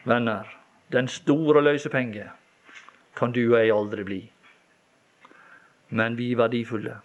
[0.04, 0.44] Venner,
[0.92, 2.30] den store løse penge
[3.16, 4.20] kan du og jeg aldri bli.
[5.88, 6.96] Men vi er verdifulle.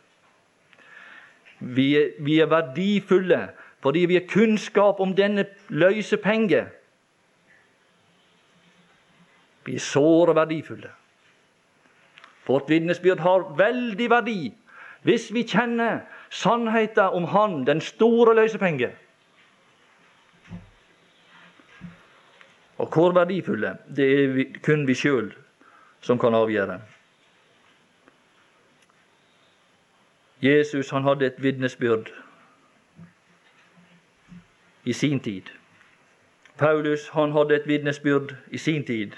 [1.59, 3.49] Vi er, vi er verdifulle
[3.87, 6.65] fordi vi har kunnskap om denne løsepenge.
[9.65, 10.89] Vi er såre verdifulle.
[12.47, 14.51] Vårt vitnesbyrd har veldig verdi
[15.07, 18.91] hvis vi kjenner sannheten om Han, den store løsepenge.
[22.77, 25.31] Og hvor verdifulle, det er vi, kun vi sjøl
[26.01, 26.81] som kan avgjøre.
[30.41, 32.26] Jesus han hadde et vitnesbyrd
[34.87, 35.49] i sin tid.
[36.57, 39.11] Paulus han hadde et vitnesbyrd i sin tid.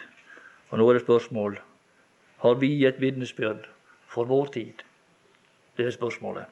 [0.70, 1.60] Og nå er det spørsmål
[2.40, 3.68] har vi et vitnesbyrd
[4.08, 4.74] for vår tid.
[5.78, 6.46] Det er spørsmålet.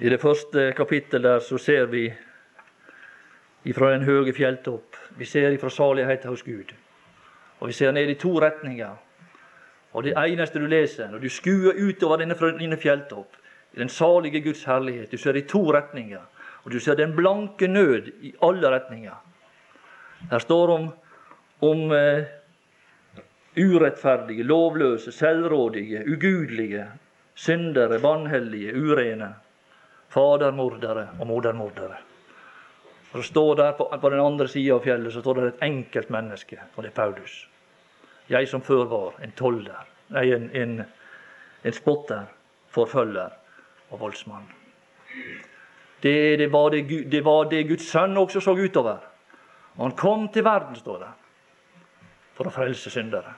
[0.00, 2.12] I det første kapittel der så ser vi
[3.64, 4.96] ifra den høge fjelltopp.
[5.16, 6.74] Vi ser ifra saligheten hos Gud.
[7.60, 8.96] Og vi ser ned i to retninger.
[9.98, 13.34] Og det eneste du leser når du skuer utover denne, denne fjelltopp,
[13.74, 16.22] i den salige Guds herlighet, du ser i to retninger.
[16.62, 19.16] Og du ser den blanke nød i alle retninger.
[20.30, 20.86] Her står om,
[21.66, 22.30] om uh,
[23.58, 26.86] urettferdige, lovløse, selvrådige, ugudelige,
[27.34, 29.34] syndere, vanhellige, urene
[30.08, 31.96] fadermordere og modermordere.
[33.12, 35.62] Og så står der på, på den andre sida av fjellet så står det et
[35.68, 37.36] enkelt menneske, og det er Paulus.
[38.28, 40.80] Jeg som før var en toller, nei, en, en,
[41.64, 42.26] en spotter,
[42.68, 43.32] forfølger
[43.88, 44.48] og voldsmann.
[46.02, 49.00] Det, det, var det, det, var det, Guds sønn også så utover.
[49.78, 51.08] Og han kom til verden, står det,
[52.36, 53.32] for å frelse syndere.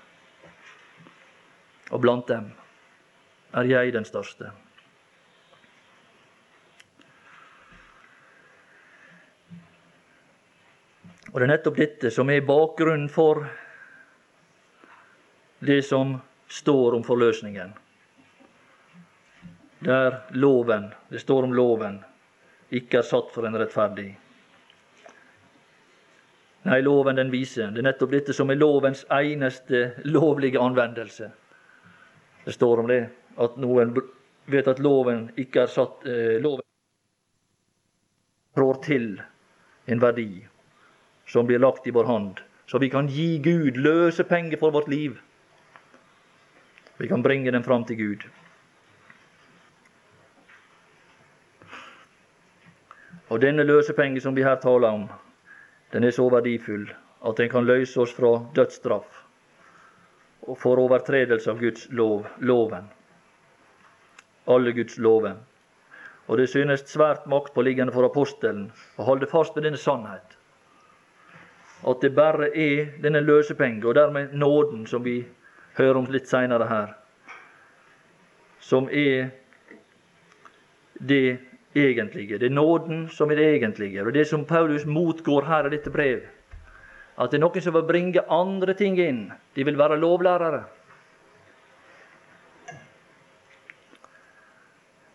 [1.91, 2.51] Og blant dem
[3.57, 4.51] er jeg den største.
[11.31, 13.45] Og det er nettopp dette som er bakgrunnen for
[15.61, 16.19] det som
[16.49, 17.73] står om forløsningen.
[19.79, 22.01] Der loven, det står om loven,
[22.71, 24.11] ikke er satt for en rettferdig.
[26.69, 27.71] Nei, loven den viser.
[27.73, 31.31] Det er nettopp dette som er lovens eneste lovlige anvendelse.
[32.45, 33.01] Det står om det,
[33.41, 33.95] at noen
[34.51, 36.65] vet at loven ikke er satt eh, Loven
[38.57, 39.11] trår til
[39.87, 40.43] en verdi
[41.31, 44.89] som blir lagt i vår hånd, så vi kan gi Gud løse penger for vårt
[44.91, 45.21] liv.
[47.01, 48.25] Vi kan bringe den fram til Gud.
[53.29, 55.07] Og denne løsepengen som vi her taler om,
[55.95, 56.91] den er så verdifull
[57.25, 59.23] at den kan løse oss fra dødsstraff
[60.45, 62.93] og for overtredelse av Guds lov, loven.
[64.47, 65.41] Alle Guds lover.
[66.29, 68.69] Og det synes svært maktpåliggende for apostelen
[69.01, 70.37] å holde fast ved denne sannhet
[71.81, 75.23] at det bare er denne løsepenge, og dermed nåden, som vi
[75.81, 76.97] hører om litt seinere her,
[78.61, 79.31] som er
[81.01, 81.39] det
[81.75, 82.39] egentlige.
[82.39, 84.05] Det er nåden som er det egentlige.
[84.05, 86.21] Og det som Paulus motgår her i dette brev,
[87.21, 89.25] at det er noen som vil bringe andre ting inn.
[89.55, 90.63] De vil være lovlærere.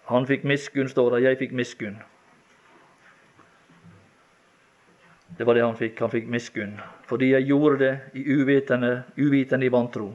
[0.06, 1.24] Han fikk miskunn, står det.
[1.26, 1.96] Jeg fikk miskunn.
[5.38, 5.98] Det var det han fikk.
[6.00, 6.78] Han fikk miskunn.
[7.10, 10.12] Fordi jeg gjorde det i uvitende, uvitende i vantro.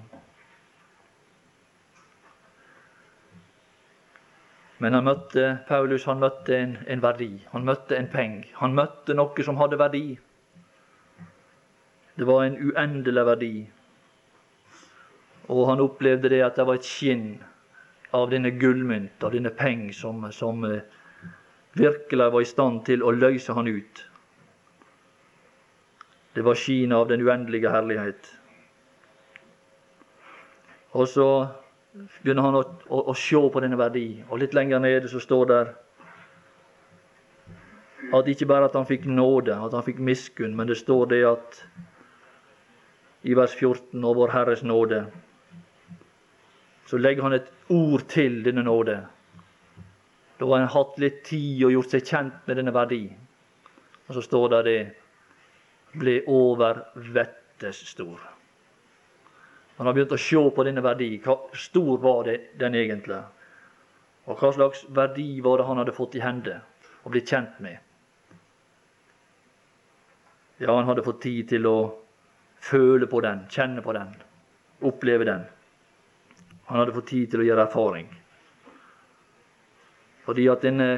[4.80, 7.34] Men han møtte, Paulus han møtte en, en verdi.
[7.52, 8.38] Han møtte en peng.
[8.62, 10.04] Han møtte noe som hadde verdi.
[12.16, 13.54] Det var en uendelig verdi.
[15.52, 17.34] Og han opplevde det at det var et skinn
[18.16, 20.82] av denne gullmynt, av denne peng, som, som eh,
[21.76, 24.04] virkelig var i stand til å løse han ut.
[26.34, 28.32] Det var skinet av den uendelige herlighet.
[30.96, 31.28] Og så
[31.92, 34.22] begynner han å, å, å se på denne verdi.
[34.28, 35.60] Og litt lenger nede så står det
[38.16, 41.20] at ikke bare at han fikk nåde, at han fikk miskunn, men det står det
[41.28, 41.60] at
[43.28, 45.04] i vers 14 og Vår Herres nåde,
[46.88, 48.96] så legger han et ord til denne nåde.
[50.40, 53.04] Da har han hatt litt tid og gjort seg kjent med denne verdi.
[54.08, 54.80] Og så står det det
[56.00, 58.39] ble over vettes stor.
[59.80, 61.14] Han har begynt å se på denne verdi.
[61.24, 63.16] Hva stor var det, den egentlig?
[64.28, 66.58] Og hva slags verdi var det han hadde fått i hende
[67.00, 67.78] og blitt kjent med?
[70.60, 71.78] Ja, han hadde fått tid til å
[72.60, 74.12] føle på den, kjenne på den,
[74.84, 75.48] oppleve den.
[76.68, 78.12] Han hadde fått tid til å gjøre erfaring.
[80.28, 80.90] Fordi at denne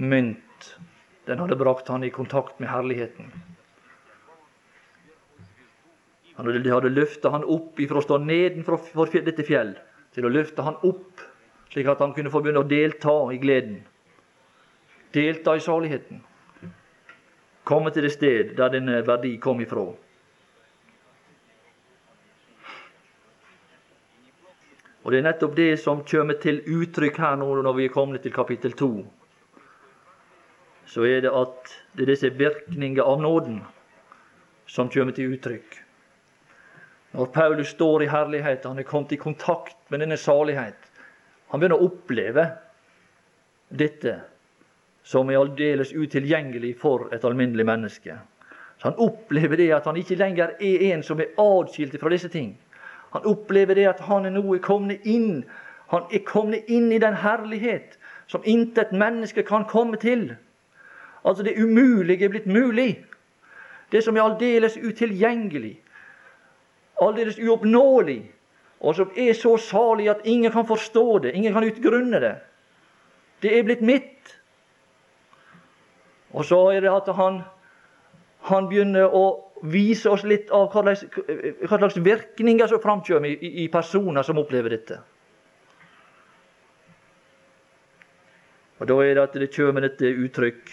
[0.00, 0.72] mynt,
[1.28, 3.28] den hadde brakt han i kontakt med herligheten.
[6.38, 9.72] De hadde løfta han opp ifra å stå nedenfor dette fjell
[10.14, 11.22] til å løfte han opp,
[11.72, 13.80] slik at han kunne få begynne å delta i gleden.
[15.12, 16.20] Delta i saligheten.
[17.66, 19.88] Komme til det sted der denne verdi kom ifra.
[25.02, 28.22] Og Det er nettopp det som kommer til uttrykk her nå når vi er kommet
[28.22, 28.88] til kapittel 2.
[30.86, 33.62] Så er det at det er disse virkninger av nåden
[34.68, 35.87] som kommer til uttrykk.
[37.18, 40.84] Når Paulus står i herlighet, han er kommet i kontakt med denne salighet,
[41.50, 42.44] han begynner å oppleve
[43.74, 44.12] dette
[45.02, 48.18] som er aldeles utilgjengelig for et alminnelig menneske.
[48.78, 52.28] Så Han opplever det at han ikke lenger er en som er adskilt fra disse
[52.28, 52.52] ting.
[53.10, 55.42] Han opplever det at han er nå kommet inn.
[55.90, 60.36] Han er kommet inn i den herlighet som intet menneske kan komme til.
[61.24, 63.04] Altså det umulige er blitt mulig.
[63.90, 65.80] Det som er aldeles utilgjengelig
[67.02, 68.20] aldeles uoppnåelig,
[68.80, 72.34] og som er så salig at ingen kan forstå det, ingen kan utgrunne det.
[73.42, 74.34] Det er blitt mitt.
[76.34, 77.42] Og så er det at han,
[78.50, 79.24] han begynner å
[79.62, 81.06] vise oss litt av hva slags,
[81.66, 85.00] hva slags virkninger som framkommer i, i personer som opplever dette.
[88.78, 90.70] Og Da er det at det kommer dette uttrykk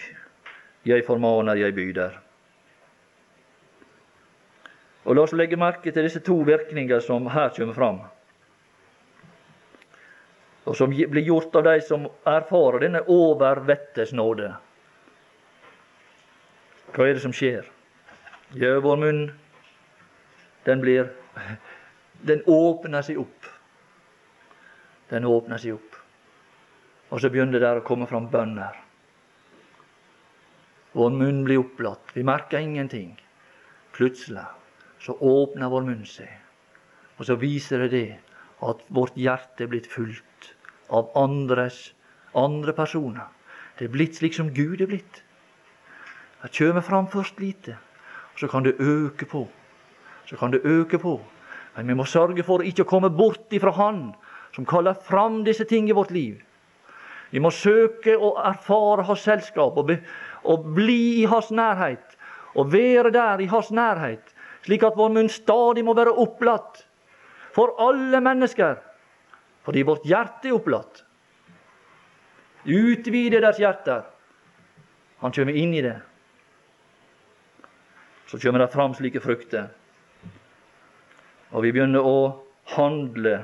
[0.86, 2.25] 'Jeg formaner, jeg byder'.
[5.06, 7.98] Og La oss legge merke til disse to virkninger som her kommer fram,
[10.66, 14.48] og som blir gjort av de som erfarer denne over vettes nåde.
[16.90, 17.68] Hva er det som skjer?
[18.58, 19.22] Jo, vår munn,
[20.66, 21.12] den blir
[22.26, 23.46] Den åpner seg opp.
[25.12, 25.98] Den åpner seg opp.
[27.12, 28.78] Og så begynner det å komme fram bønner.
[30.96, 32.14] Vår munn blir opplatt.
[32.16, 33.12] Vi merker ingenting.
[33.92, 34.46] Plutselig
[35.06, 36.30] så åpner vår munn seg.
[37.16, 38.08] Og så viser det det
[38.66, 40.52] at vårt hjerte er blitt fulgt
[40.90, 41.92] av andres,
[42.34, 43.28] andre personer.
[43.78, 45.22] Det er blitt slik som Gud er blitt.
[46.42, 47.76] Det kommer fram først lite,
[48.32, 49.46] og så kan det øke på.
[50.26, 51.20] Så kan det øke på.
[51.76, 54.14] Men vi må sørge for ikke å komme bort ifra Han
[54.54, 56.40] som kaller fram disse ting i vårt liv.
[57.30, 59.92] Vi må søke å erfare hans selskap og,
[60.44, 62.16] og bli i hans nærhet.
[62.56, 64.32] Og være der i hans nærhet
[64.66, 66.82] slik at vår munn stadig må være opplatt
[67.54, 68.76] for alle mennesker,
[69.64, 71.02] fordi vårt hjerte er opplatt.
[72.66, 74.04] Utvide deres hjerter.
[75.22, 75.96] Han kommer inn i det.
[78.26, 79.70] Så kommer det fram slike frukter.
[81.54, 82.18] Og vi begynner å
[82.74, 83.38] handle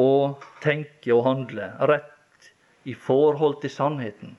[0.00, 2.52] og tenke og handle rett
[2.86, 4.36] i forhold til sannheten.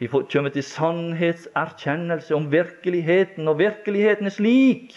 [0.00, 4.94] Vi kommer til sannhetserkjennelse om virkeligheten, og virkeligheten er slik.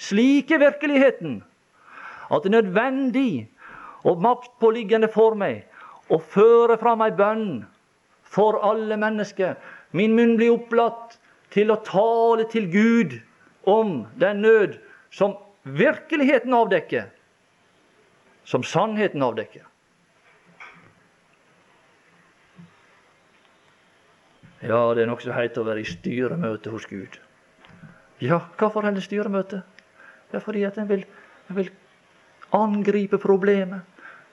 [0.00, 1.42] Slik er virkeligheten
[2.30, 3.50] at det er nødvendig
[4.08, 5.66] og maktpåliggende for meg
[6.08, 7.64] å føre fram ei bønn
[8.24, 9.58] for alle mennesker.
[9.92, 11.18] Min munn blir opplatt
[11.52, 13.18] til å tale til Gud
[13.68, 14.78] om den nød
[15.12, 17.10] som virkeligheten avdekker,
[18.44, 19.66] som sannheten avdekker.
[24.60, 27.16] Ja, det er nokså heit å være i styremøte hos Gud.
[28.20, 29.62] Ja, hvorfor holder styremøte?
[30.32, 31.06] Ja, fordi at en vil,
[31.48, 31.70] vil
[32.52, 33.80] angripe problemet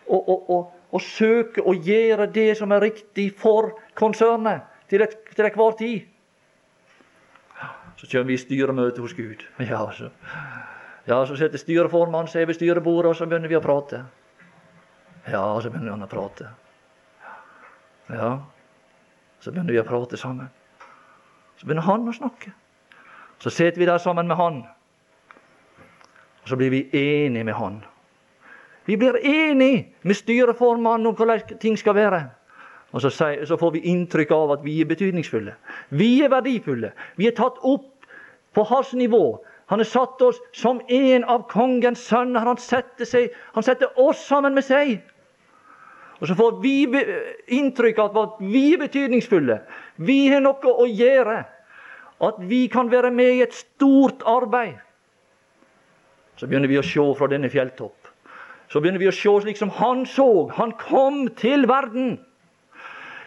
[0.08, 5.16] og, og, og, og, søke å gjøre det som er riktig for konsernet til, et,
[5.36, 6.14] til enhver tid.
[7.98, 9.42] Så kommer vi i styremøte hos Gud.
[9.64, 10.12] Ja, så,
[11.08, 14.04] ja, så setter styreformannen seg ved styrebordet, og så begynner vi å prate.
[15.28, 16.52] Ja, så begynner han å prate.
[18.12, 18.30] Ja,
[19.40, 20.50] så begynner vi å prate sammen.
[21.58, 22.54] Så begynner han å snakke.
[23.40, 24.64] Så sitter vi der sammen med han.
[26.44, 27.82] Og så blir vi enige med han.
[28.88, 32.22] Vi blir enige med styreformannen om hvordan ting skal være.
[32.96, 35.54] Og så, så, får vi inntrykk av at vi er betydningsfulle.
[35.90, 36.94] Vi er verdifulle.
[37.18, 38.08] Vi er tatt opp
[38.56, 39.44] på hans nivå.
[39.68, 42.48] Han har satt oss som en av kongens sønner.
[42.48, 45.02] Han setter, seg, han setter oss sammen med seg.
[46.20, 46.74] Og så får vi
[47.60, 49.60] inntrykk av at vi er betydningsfulle.
[50.02, 51.44] Vi har noe å gjøre.
[52.18, 54.80] At vi kan være med i et stort arbeid.
[56.38, 58.10] Så begynner vi å se fra denne fjelltopp.
[58.70, 60.48] Så begynner vi å se slik som han så.
[60.58, 62.18] Han kom til verden.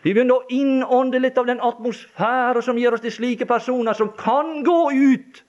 [0.02, 4.12] Vi begynner å innånde litt av den atmosfære som gir oss til slike personer som
[4.18, 5.42] kan gå ut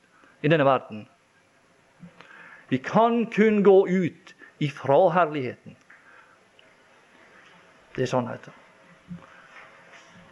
[0.43, 1.05] i denne verden.
[2.71, 5.75] Vi kan kun gå ut ifra herligheten.
[7.95, 8.53] Det er sannheten.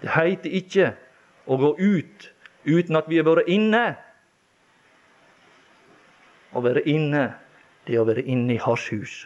[0.02, 0.94] Det heter ikke
[1.50, 2.30] å gå ut
[2.64, 3.84] uten at vi har vært inne.
[6.56, 7.26] Å være inne,
[7.86, 9.20] det er å være inne i Hans hus.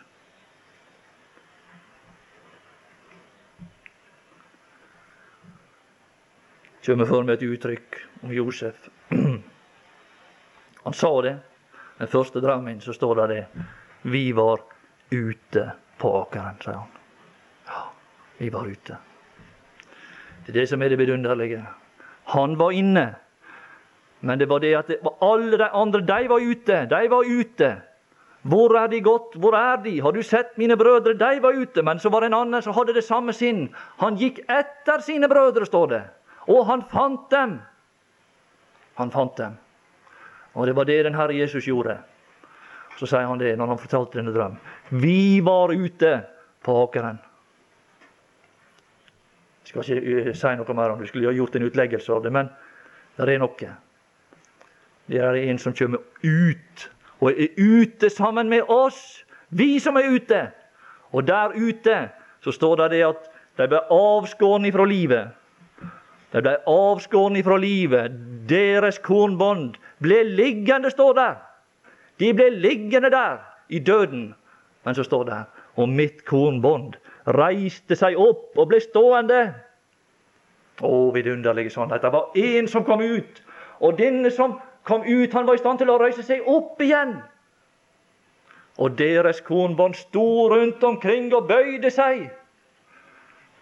[6.84, 8.90] Kjem for meg et uttrykk om Josef.
[10.84, 11.38] Han sa det.
[12.02, 13.68] Den første drømmen så står det det.
[14.12, 14.66] Vi var
[15.14, 15.70] ute
[16.02, 17.03] på åkeren, sier han.
[18.38, 18.98] Vi var ute.
[20.46, 21.64] Det er det som er det vidunderlige.
[22.34, 23.16] Han var inne.
[24.22, 26.86] Men det var det at det var alle de andre, de var ute.
[26.90, 27.72] De var ute.
[28.44, 29.36] Hvor er de gått?
[29.40, 30.00] Hvor er de?
[30.04, 31.14] Har du sett mine brødre?
[31.14, 31.84] De var ute.
[31.84, 33.70] Men så var det en annen som hadde det samme sinn.
[34.04, 36.02] Han gikk etter sine brødre, står det.
[36.52, 37.60] Og han fant dem.
[39.00, 39.56] Han fant dem.
[40.54, 41.98] Og det var det den Herre Jesus gjorde.
[43.00, 44.60] Så sier han det når han fortalte denne drøm.
[44.92, 46.20] Vi var ute
[46.64, 47.20] på åkeren.
[49.64, 52.32] Jeg skal ikke eh, si noe mer om det, skulle gjort en utleggelse av det,
[52.36, 52.50] men
[53.18, 53.70] det er noe.
[55.08, 56.90] Det er en som kommer ut,
[57.20, 59.24] og er ute sammen med oss.
[59.50, 60.42] Vi som er ute.
[61.14, 61.98] Og der ute
[62.44, 65.32] så står det, det at de ble avskåret fra livet.
[66.34, 68.16] De ble avskåret fra livet.
[68.50, 71.36] Deres kornbånd ble liggende, står der.
[72.20, 74.34] De ble liggende der i døden.
[74.84, 79.42] Men så står det her og mitt kornbånd reiste seg opp og ble stående.
[80.84, 82.02] Å, vidunderlige sannhet.
[82.04, 83.42] Det var en som kom ut,
[83.80, 87.20] og denne som kom ut, han var i stand til å reise seg opp igjen.
[88.82, 92.26] Og deres kornbånd sto rundt omkring og bøyde seg.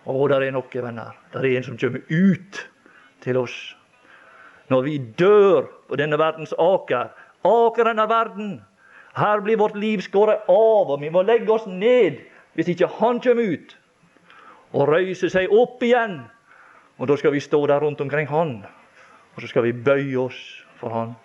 [0.08, 1.18] Å, der er noe, venner.
[1.34, 2.62] Der er en som kommer ut
[3.22, 3.58] til oss.
[4.72, 7.12] Når vi dør på denne verdens aker,
[7.46, 8.54] akeren av verden,
[9.20, 12.22] her blir vårt liv skåret av, og vi må legge oss ned
[12.54, 13.78] hvis ikke Han kommer ut
[14.72, 16.22] og røyser seg opp igjen.
[16.98, 18.62] Og da skal vi stå der rundt omkring Han,
[19.36, 20.40] og så skal vi bøye oss
[20.80, 21.16] for Han.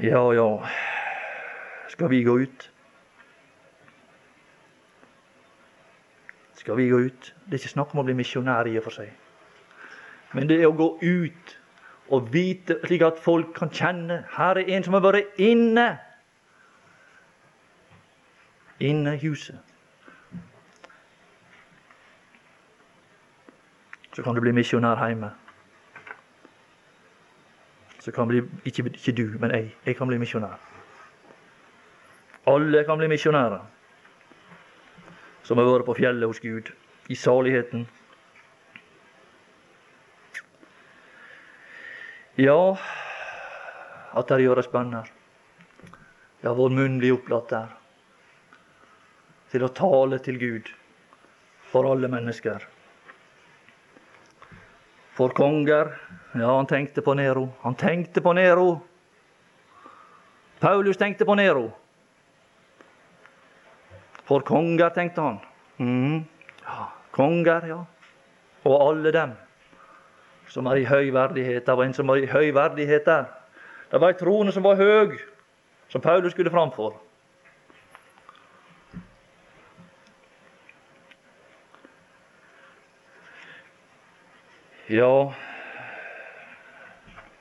[0.00, 0.48] Ja, ja,
[1.88, 2.70] skal vi gå ut?
[6.54, 7.34] Skal vi gå ut?
[7.46, 9.14] Det er ikke snakk om å bli misjonær i og for seg.
[10.36, 11.56] Men det er å gå ut
[12.08, 15.86] og vite, slik at folk kan kjenne her er en som har vært inne.
[18.80, 19.58] Inne i huset.
[24.16, 25.30] Så kan du bli misjonær hjemme.
[28.00, 29.74] Så kan bli, ikke, ikke du, men jeg.
[29.86, 30.60] Jeg kan bli misjonær.
[32.46, 33.64] Alle kan bli misjonærer
[35.46, 36.72] som har vært på fjellet hos Gud,
[37.08, 37.84] i saligheten.
[42.36, 42.76] Ja,
[44.12, 45.06] at det gjøres bønner.
[46.44, 47.70] Ja, vår munn blir opplatt der
[49.48, 50.68] til å tale til Gud
[51.70, 52.66] for alle mennesker.
[55.16, 55.94] For konger
[56.36, 57.46] Ja, han tenkte på Nero.
[57.62, 58.82] Han tenkte på Nero.
[60.60, 61.70] Paulus tenkte på Nero.
[64.28, 65.40] For konger, tenkte han.
[65.80, 66.20] Mm.
[66.66, 67.80] Ja, konger, ja.
[68.68, 69.32] Og alle dem
[70.48, 71.66] som er i høy verdighet.
[71.66, 73.26] Det var en som var i høy verdighet der.
[73.90, 75.18] Det var ei trone som var høg,
[75.88, 76.96] som Paulus skulle framfor.
[84.90, 85.32] Ja,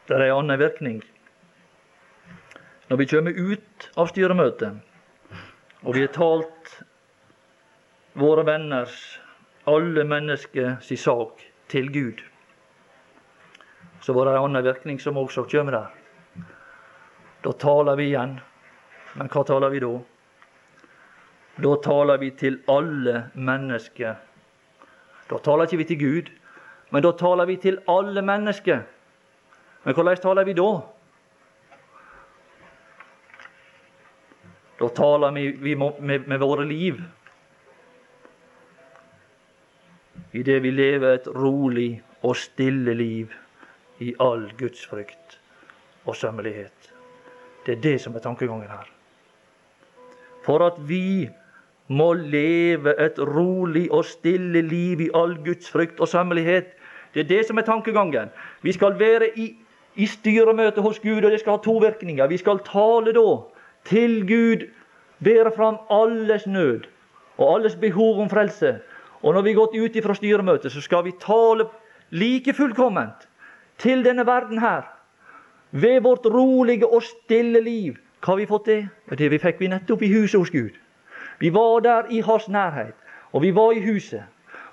[0.08, 1.04] det er ei anna virkning.
[2.90, 4.78] Når vi kommer ut av styremøtet,
[5.86, 6.72] og vi har talt
[8.18, 9.20] våre venners,
[9.70, 12.22] alle mennesker si sak, til Gud
[14.06, 15.86] så var det en annen virkning som også kommer der.
[17.42, 18.36] Da taler vi igjen.
[19.18, 19.94] Men hva taler vi da?
[21.66, 24.20] Da taler vi til alle mennesker.
[25.26, 26.30] Da taler ikke vi til Gud,
[26.94, 28.84] men da taler vi til alle mennesker.
[29.86, 30.68] Men hvordan taler vi da?
[34.84, 37.02] Da taler vi, med våre liv.
[40.30, 41.90] I det vi lever et rolig
[42.22, 43.34] og stille liv
[44.00, 45.40] i all Guds frykt
[46.06, 46.94] og sømmelighet.
[47.66, 48.88] Det er det som er tankegangen her.
[50.46, 51.30] For at vi
[51.88, 56.74] må leve et rolig og stille liv i all Guds frykt og sømmelighet.
[57.14, 58.30] Det er det som er tankegangen.
[58.62, 59.56] Vi skal være i,
[59.96, 62.28] i styremøte hos Gud, og det skal ha to virkninger.
[62.28, 63.30] Vi skal tale da
[63.86, 64.68] til Gud,
[65.24, 66.90] bære fram alles nød
[67.38, 68.80] og alles behov om frelse.
[69.22, 71.66] Og når vi har gått ut fra styremøtet, så skal vi tale
[72.12, 73.30] like fullkomment
[73.78, 74.82] til denne verden her.
[75.72, 77.96] Ved vårt rolige og stille liv.
[78.20, 78.88] Hva har vi fått det?
[79.18, 80.78] Det vi fikk vi nettopp i huset hos Gud.
[81.40, 82.96] Vi var der i hans nærhet,
[83.32, 84.24] og vi var i huset.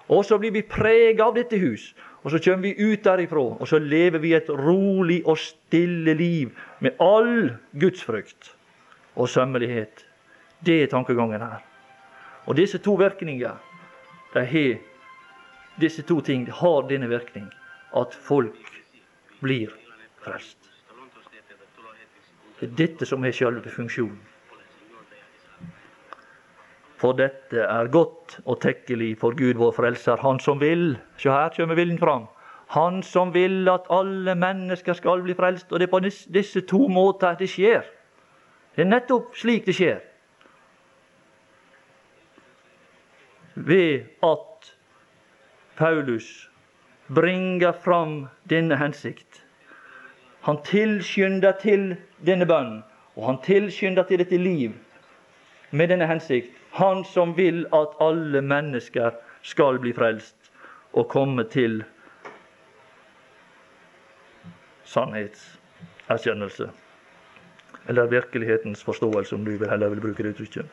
[0.09, 1.93] Og så blir vi prega av dette hus.
[2.23, 6.53] Og så kommer vi ut derifra, og så lever vi et rolig og stille liv
[6.81, 7.51] med all
[7.81, 8.55] gudsfrykt
[9.17, 10.07] og sømmelighet.
[10.67, 11.59] Det er tankegangen her.
[12.47, 13.59] Og disse to virkninger,
[14.35, 14.79] de har,
[15.81, 17.51] disse to ting har denne virkning
[17.97, 18.62] at folk
[19.43, 19.73] blir
[20.23, 20.59] frelst.
[22.61, 24.21] Det er dette som er sjølve funksjonen.
[27.03, 31.51] For dette er godt og tekkelig for Gud vår Frelser, Han som vil Se her
[31.57, 32.29] kommer viljen fram.
[32.69, 35.73] Han som vil at alle mennesker skal bli frelst.
[35.73, 36.01] Og det er på
[36.35, 37.83] disse to måter det skjer.
[38.77, 39.99] Det er nettopp slik det skjer.
[43.55, 44.73] Ved at
[45.77, 46.49] Paulus
[47.15, 49.43] bringer fram denne hensikt.
[50.43, 51.97] Han tilskynder til
[52.27, 52.81] denne bønn,
[53.17, 54.73] og han tilskynder til dette liv
[55.71, 56.51] med denne hensikt.
[56.73, 60.53] Han som vil at alle mennesker skal bli frelst
[60.93, 61.83] og komme til
[64.85, 66.71] sannhetserkjennelse.
[67.89, 70.67] Eller virkelighetens forståelse, om du vil heller vil bruke det uttrykket.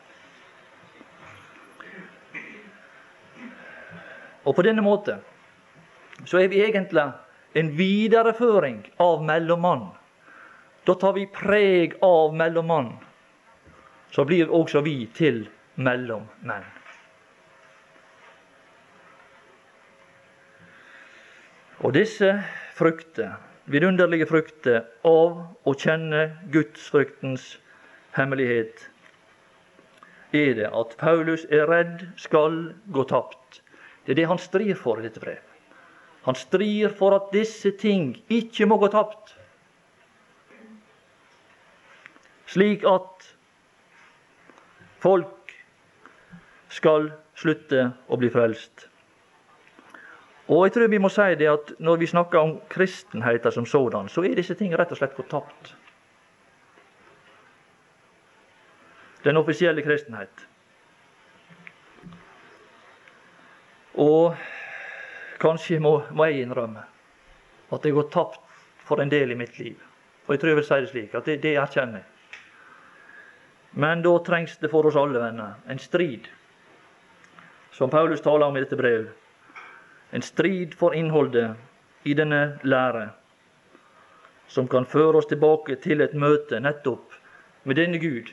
[4.44, 5.18] Og på denne måte
[6.26, 7.06] så er vi egentlig
[7.58, 9.88] en videreføring av mellommann.
[10.84, 12.92] Da tar vi preg av mellommann.
[14.10, 15.44] Så blir også vi til
[15.74, 16.66] mellommenn.
[21.80, 22.34] Og disse
[22.76, 23.38] frukter,
[23.70, 27.54] vidunderlige frukter av å kjenne gudsfryktens
[28.18, 28.90] hemmelighet,
[30.36, 33.62] er det at Paulus er redd skal gå tapt.
[34.04, 35.49] Det er det han strir for i dette brevet.
[36.22, 39.36] Han strir for at disse ting ikke må gå tapt.
[42.50, 43.28] Slik at
[45.00, 45.54] folk
[46.68, 47.08] skal
[47.38, 48.90] slutte å bli frelst.
[50.50, 54.08] Og jeg tror vi må si det at når vi snakker om kristenheten som sådan,
[54.10, 55.74] så er disse ting rett og slett gått tapt.
[59.22, 60.46] Den offisielle kristenhet.
[63.94, 64.34] Og
[65.40, 66.82] Kanskje må, må jeg innrømme
[67.70, 68.40] at det går tapt
[68.84, 69.78] for en del i mitt liv.
[70.26, 72.06] Og jeg tror jeg vil si det slik, at det, det erkjenner jeg.
[73.72, 76.26] Men da trengs det for oss alle, venner, en strid.
[77.70, 79.14] Som Paulus taler om i dette brevet.
[80.10, 81.54] En strid for innholdet
[82.02, 83.08] i denne lære,
[84.50, 87.14] som kan føre oss tilbake til et møte nettopp
[87.62, 88.32] med denne Gud,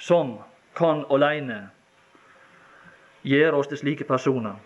[0.00, 0.38] som
[0.74, 1.66] kan aleine
[3.28, 4.56] gjøre oss til slike personer.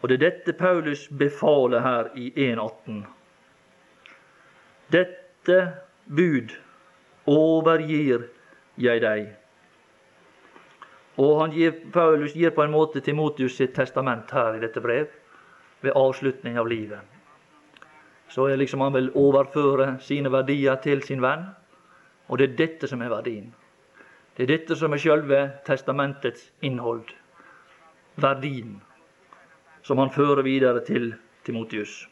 [0.00, 3.02] Og det er dette Paulus befaler her i 1.18.
[4.94, 5.58] Dette
[6.06, 6.54] bud
[7.26, 8.28] overgir
[8.78, 9.26] jeg deg.
[11.18, 15.10] Og han gir, Paulus gir på en måte Timotius sitt testament her i dette brev,
[15.82, 17.00] ved avslutning av livet.
[18.30, 21.48] Så er liksom han vil overføre sine verdier til sin venn,
[22.28, 23.50] og det er dette som er verdien.
[24.36, 27.08] Det er dette som er sjølve testamentets innhold.
[28.14, 28.76] Verdien
[29.88, 31.14] som han fører videre til
[31.46, 32.02] Timotius.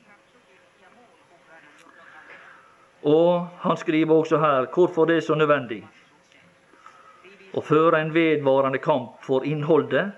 [3.05, 5.83] Og han skriver også her hvorfor det er så nødvendig
[7.57, 10.09] å føre en vedvarende kamp for innholdet.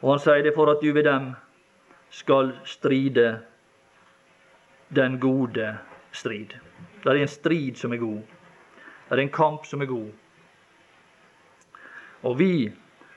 [0.00, 1.28] Og han sier det for at du ved dem
[2.16, 3.28] skal stride
[4.88, 5.68] den gode
[6.16, 6.56] strid.
[7.04, 8.24] Det er en strid som er god.
[9.04, 10.10] Det er en kamp som er god.
[12.24, 12.52] Og vi,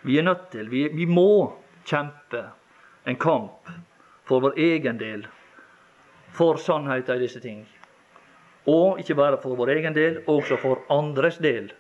[0.03, 2.45] vi er nødt til, vi, vi må kjempe
[3.03, 3.69] en kamp
[4.23, 5.27] for vår egen del,
[6.31, 7.65] for sannheten i disse ting.
[8.69, 11.71] Og ikke bare for vår egen del, også for andres del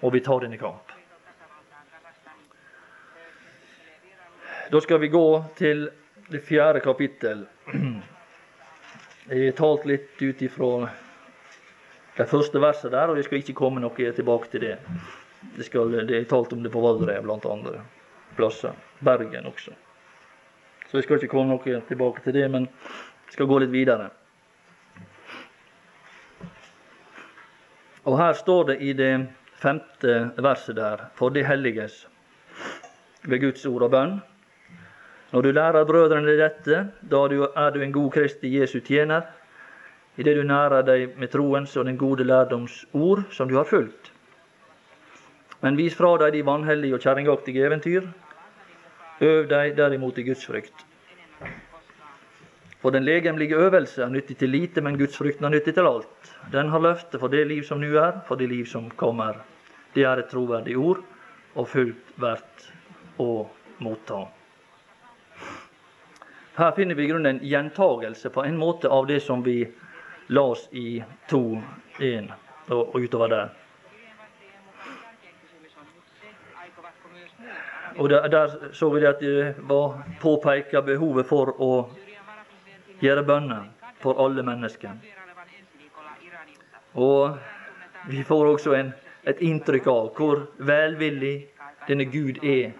[0.00, 0.94] må vi ta denne kamp.
[4.70, 5.88] Da skal vi gå til
[6.30, 7.44] det fjerde kapittel.
[9.30, 10.88] Jeg har talt litt ut ifra
[12.16, 14.76] det første verset der, og jeg skal ikke komme noe tilbake til det.
[15.56, 17.82] Det, skal, det er talt om det på Valdres, blant andre
[18.36, 18.72] plasser.
[19.00, 19.72] Bergen også.
[20.90, 24.10] Så jeg skal ikke komme noe tilbake til det, men jeg skal gå litt videre.
[28.08, 29.12] Og her står det i det
[29.60, 32.06] femte verset der, for de helliges,
[33.22, 34.16] ved Guds ord og bønn.
[35.30, 39.28] Når du lærer brødrene dette, da er du en god Kristi Jesu tjener,
[40.16, 44.09] idet du nærer deg med troens og den gode lærdoms ord som du har fulgt.
[45.60, 48.06] Men vis fra deg de vanhellige og kjerringaktige eventyr.
[49.20, 50.86] Øv deg derimot i Guds frykt.
[52.80, 56.32] For den legemlige øvelse er nyttig til lite, men Guds frykten er nyttig til alt.
[56.52, 59.44] Den har løftet for det liv som nå er, for det liv som kommer.
[59.94, 61.00] det er et troverdig ord,
[61.54, 62.68] og fullt verdt
[63.18, 63.50] å
[63.82, 64.20] motta.
[66.56, 69.64] Her finner vi i grunnen en gjentagelse på en måte av det som vi
[70.28, 72.30] las i 2.1
[72.70, 73.50] og utover der.
[78.00, 81.72] Og der, der, så vi at det var påpeka behovet for å
[83.02, 83.66] gjøre bønner
[84.00, 84.94] for alle mennesker.
[86.94, 87.36] Og
[88.08, 88.92] vi får også en,
[89.28, 91.34] et inntrykk av hvor velvillig
[91.88, 92.72] denne Gud er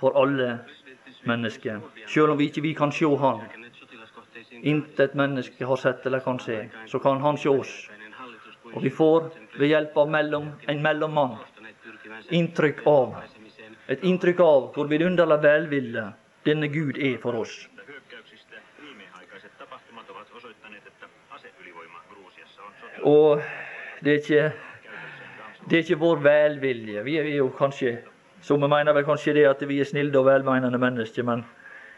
[0.00, 0.58] for alle
[1.22, 1.78] mennesker.
[2.06, 3.44] Selv om vi ikke vi kan se Han.
[4.62, 6.64] Intet menneske har sett eller kan se.
[6.86, 7.90] Så kan Han se oss.
[8.74, 11.38] Og vi får ved hjelp av mellom, en mellommann
[12.30, 13.14] inntrykk av
[13.88, 16.04] et inntrykk av hvor vidunderlig velvillig
[16.46, 17.56] denne Gud er for oss.
[23.08, 23.40] Og
[24.04, 24.44] det er ikke,
[25.70, 27.02] det er ikke vår velvilje.
[27.06, 27.96] Vi er jo kanskje
[28.42, 31.44] som vi mener vel kanskje det at vi er snille og velmenende mennesker, men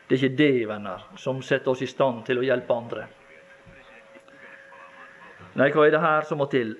[0.08, 3.06] det er ikke det, venner, som setter oss i stand til å hjelpe andre.
[5.60, 6.76] Nei, hva er det her som må til?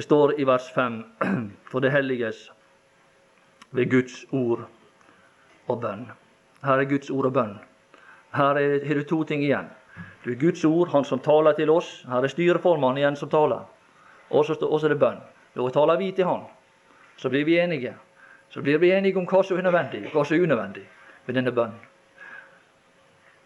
[0.00, 1.04] Det står i vers 5
[1.70, 2.52] for det helliges
[3.70, 4.62] ved Guds ord
[5.68, 6.06] og bønn.
[6.64, 7.50] Her er Guds ord og bønn.
[8.32, 9.66] Her har du to ting igjen.
[10.24, 11.90] Du er Guds ord, Han som taler til oss.
[12.08, 13.66] Her er styreformannen igjen som taler.
[14.30, 15.20] Og så er det bønn.
[15.52, 16.46] Da taler vi til Han.
[17.16, 17.92] Så blir vi enige.
[18.48, 20.86] Så blir vi enige om hva som er nødvendig, og hva som er unødvendig
[21.26, 21.76] med denne bønnen.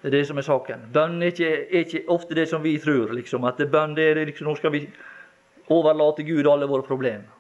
[0.02, 0.86] Det er det som er saken.
[0.92, 3.10] Bønn er ikke, er ikke ofte det som vi tror.
[3.10, 4.84] Liksom, at bønn det er liksom, Nå skal vi
[5.72, 7.30] overlate Gud alle våre problemer.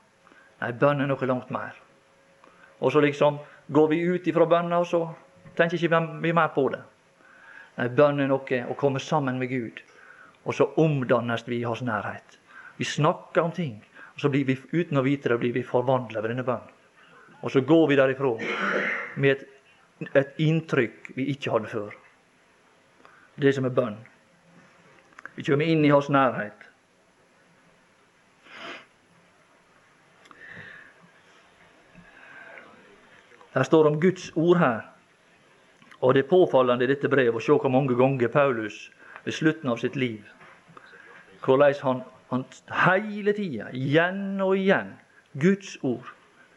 [0.60, 1.74] Nei, bønn er noe langt mer.
[2.80, 3.38] Og så liksom
[3.74, 5.02] går vi ut ifra bønna, og så
[5.56, 6.82] tenker ikke vi mer på det.
[7.78, 9.82] Nei, bønn er noe å komme sammen med Gud,
[10.44, 12.38] og så omdannes vi i hans nærhet.
[12.76, 13.82] Vi snakker om ting,
[14.14, 16.70] og så blir vi uten å vite det blir vi forvandla ved denne bønnen.
[17.44, 18.30] Og så går vi derifra
[19.20, 19.42] med et,
[20.16, 21.96] et inntrykk vi ikke hadde før.
[23.36, 23.98] Det som er bønn.
[25.34, 26.63] Vi kommer inn i hans nærhet.
[33.54, 34.80] Her står om Guds ord her.
[36.00, 38.90] Og det er påfallende i dette brevet å se hvor mange ganger Paulus
[39.24, 40.24] ved slutten av sitt liv
[41.44, 42.00] Hvordan han,
[42.30, 42.44] han
[42.86, 44.94] hele tida, igjen og igjen,
[45.40, 46.08] Guds ord,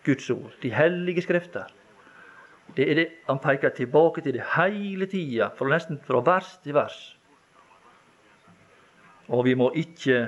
[0.05, 1.67] Guds ord, de hellige skrifter.
[2.77, 7.17] Det er det Han peker tilbake til det hele tida, nesten fra vers til vers.
[9.27, 10.27] Og vi må ikke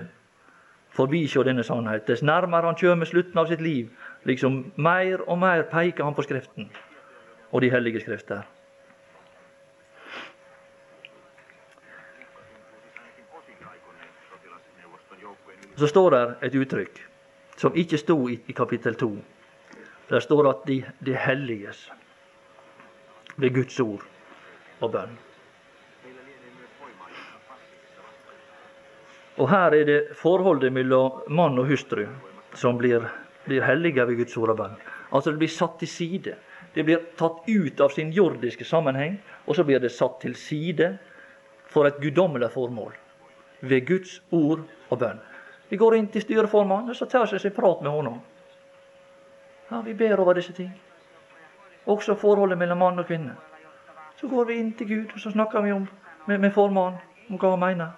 [0.89, 2.07] forbise denne sannhet.
[2.07, 3.89] Dess nærmere han kommer slutten av sitt liv,
[4.23, 6.69] liksom mer og mer peker han på Skriften
[7.51, 8.41] og de hellige skrifter.
[15.79, 16.99] Så står det et uttrykk
[17.59, 19.09] som ikke sto i, i kapittel 2.
[20.09, 21.91] Der står at de, de helliges
[23.37, 24.03] ved Guds ord
[24.81, 25.17] og bønn.
[29.39, 32.03] Og her er det forholdet mellom mann og hustru
[32.59, 33.07] som blir
[33.45, 34.77] blir hellige ved Guds ord og bønn.
[35.11, 36.35] Altså det blir satt til side.
[36.73, 39.17] Det blir tatt ut av sin jordiske sammenheng,
[39.47, 40.97] og så blir det satt til side
[41.69, 42.93] for et guddommelig formål.
[43.61, 45.19] Ved Guds ord og bønn.
[45.69, 48.19] Vi går inn til styreformannen, og så tar vi en prat med honom.
[49.71, 50.71] Ja, Vi ber over disse ting.
[51.85, 53.35] Også forholdet mellom mann og kvinne.
[54.15, 55.87] Så går vi inn til Gud, og så snakker vi om,
[56.25, 57.91] med, med formannen om hva han mener.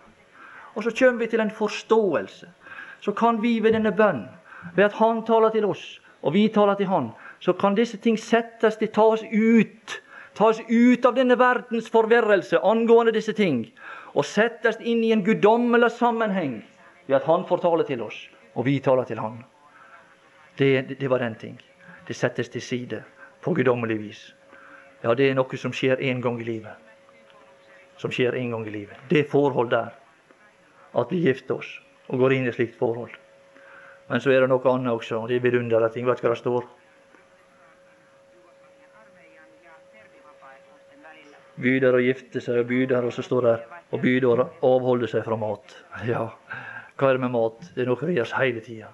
[0.76, 2.50] Og så kommer vi til en forståelse.
[3.00, 4.28] Så kan vi ved denne bønnen
[4.76, 8.20] ved at Han taler til oss, og vi taler til Han, så kan disse ting
[8.20, 10.02] settes til, tas ut.
[10.34, 13.66] Tas ut av denne verdens forvirrelse angående disse ting,
[14.16, 16.62] og settes inn i en guddommelig sammenheng
[17.08, 19.42] ved at Han får tale til oss, og vi taler til Han.
[20.58, 21.60] Det, det, var den ting.
[22.08, 23.04] Det settes til side
[23.42, 24.22] på guddommelig vis.
[25.04, 26.76] Ja, det er noe som skjer én gang i livet.
[27.98, 28.98] Som skjer én gang i livet.
[29.10, 29.96] Det forhold der.
[30.94, 31.80] At vi gifter oss
[32.12, 33.16] og går inn i et slikt forhold.
[34.12, 35.22] Men så er det noe annet også.
[35.30, 36.08] Det er vidunderlige ting.
[36.10, 36.66] Vet du hva det står?
[41.62, 43.54] Byder å gifte seg og byder, og så står det
[43.96, 45.78] og byder å avholde seg fra mat.
[46.10, 46.26] Ja,
[47.00, 47.64] hva er det med mat?
[47.72, 48.92] Det er noe vi gjør hele tida.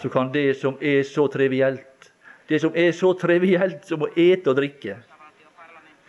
[0.00, 2.10] Så kan det som er så trivielt,
[2.48, 4.96] det som er så trivielt som å ete og drikke,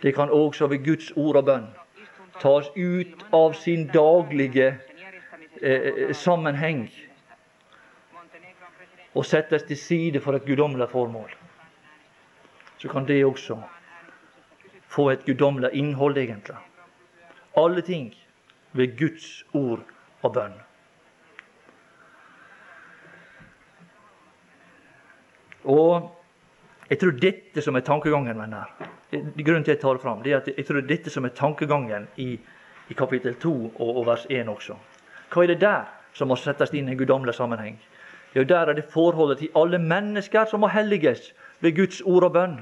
[0.00, 1.68] det kan også ved Guds ord og bønn
[2.40, 4.72] tas ut av sin daglige
[5.60, 6.86] eh, eh sammenheng
[9.14, 11.30] og settes til side for et guddommelig formål,
[12.78, 13.60] så kan det også
[14.88, 16.56] få et guddommelig innhold, egentlig.
[17.56, 18.14] Alle ting
[18.72, 19.80] ved Guds ord
[20.22, 20.56] og bønn.
[25.64, 26.10] Og
[26.90, 28.72] jeg tror dette som er tankegangen, venner.
[29.12, 31.36] Grunnen til at jeg tar det fram, det er at jeg tror dette som er
[31.36, 32.34] tankegangen i,
[32.88, 34.76] i kapittel 2 og, og, vers 1 også.
[35.32, 37.78] Hva er det der som må settes inn i en guddommelig sammenheng?
[38.34, 42.32] Jo, der er det forholdet til alle mennesker som må helliges ved Guds ord og
[42.32, 42.56] bønn.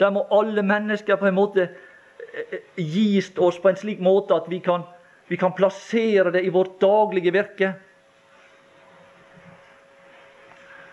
[0.00, 4.34] Der må alle mennesker på en måte eh, eh, gis oss på en slik måte
[4.34, 4.82] at vi kan,
[5.28, 7.74] vi kan plassere det i vårt daglige virke.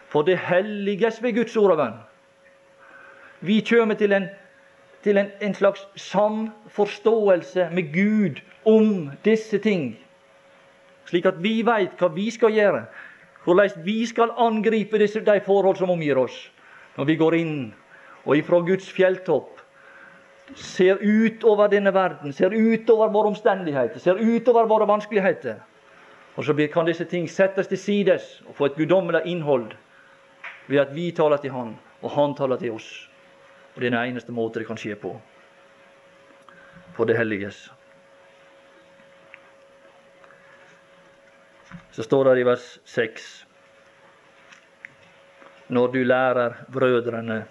[0.10, 1.98] For det helliges ved Guds ord og bønn.
[3.40, 4.30] Vi kommer til en,
[5.04, 9.96] til en, en slags samforståelse med Gud om disse ting.
[11.06, 12.84] Slik at vi veit hva vi skal gjøre,
[13.50, 16.38] hvordan vi skal angripe disse, de forhold som omgir oss.
[16.98, 17.56] Når vi går inn
[18.26, 19.60] og ifra Guds fjelltopp
[20.56, 25.60] ser utover denne verden, ser utover våre omstendigheter, ser utover våre vanskeligheter.
[26.36, 29.74] Og så kan disse ting settes til sides og få et guddommelig innhold
[30.68, 33.10] ved at vi taler til Han, og Han taler til oss.
[33.76, 35.22] Og Det er den eneste måten det kan skje på.
[36.94, 37.70] For det helliges.
[42.00, 43.24] Så står det i vers 6
[45.68, 47.42] Når du lærer brødrene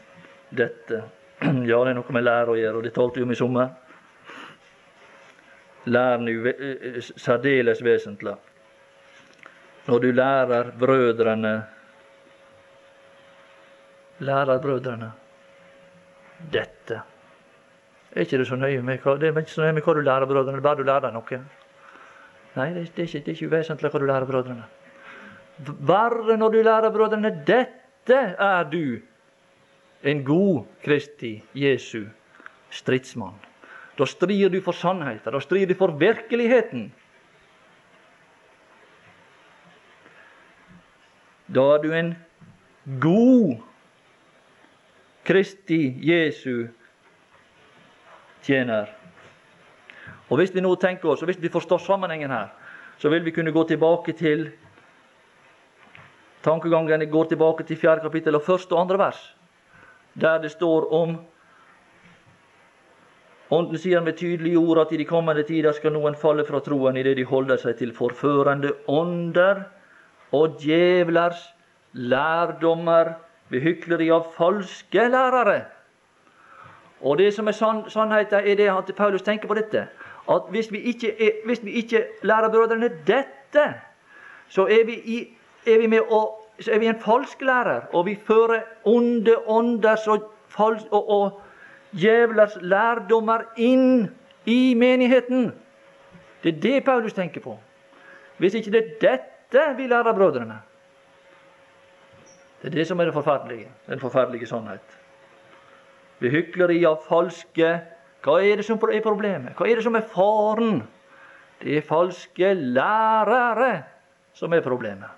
[0.49, 1.03] dette
[1.69, 3.75] Ja, det er noe med lære å gjøre, og det talte vi om i sommer.
[5.93, 6.33] Lær nu
[7.11, 8.35] særdeles vesentlig.
[9.85, 11.55] Når du lærer brødrene
[14.25, 15.13] Lærer brødrene
[16.57, 17.05] dette.
[18.17, 20.07] Er ikke det så nøye med hva, det er ikke så nøye med hva du
[20.09, 21.45] lærer brødrene, bare du lærer noe.
[22.59, 24.65] Nei, det, det, er ikke, det er ikke uvesentlig hva du lærer brødrene.
[25.87, 28.99] Bare når du lærer brødrene dette, er du
[30.03, 32.07] en god Kristi Jesu
[32.71, 33.37] stridsmann.
[33.99, 36.89] Da strir du for sannheten, da strir du for virkeligheten.
[41.49, 42.13] Da er du en
[43.01, 43.59] god
[45.25, 46.69] Kristi Jesu
[48.43, 48.98] tjener.
[50.29, 52.49] Og Hvis vi nå tenker oss, og hvis vi forstår sammenhengen her,
[52.99, 54.51] så vil vi kunne gå tilbake til
[56.43, 59.35] Tankegangen går tilbake til fjerde kapittel og første og andre vers,
[60.15, 61.19] der det står om
[63.51, 66.97] Ånden sier med tydelige ord at i de kommende tider skal noen falle fra troen
[67.01, 69.63] idet de holder seg til forførende ånder
[70.37, 71.47] og djevlers
[71.93, 73.15] lærdommer
[73.49, 75.63] ved hykleri av falske lærere.
[77.01, 79.87] Og det som er sann, sannheten, er det at Paulus tenker på dette.
[80.29, 83.75] At hvis vi ikke, er, hvis vi ikke lærer brødrene dette,
[84.49, 85.19] så er vi, i,
[85.67, 86.27] er vi med å
[86.61, 91.41] så er vi en falsk lærer, og vi fører onde ånders og, fals, og, og
[91.95, 94.09] djevlers lærdommer inn
[94.47, 95.53] i menigheten.
[96.43, 97.55] Det er det Paulus tenker på.
[98.39, 100.59] Hvis ikke det er dette vi lærer brødrene,
[102.63, 103.69] det er det som er det forferdelige.
[103.87, 104.99] Den forferdelige sannhet.
[106.19, 107.77] Ved hykleri av falske
[108.25, 109.55] Hva er det som er problemet?
[109.57, 110.83] Hva er det som er faren?
[111.63, 113.85] Det er falske lærere
[114.35, 115.11] som er problemet.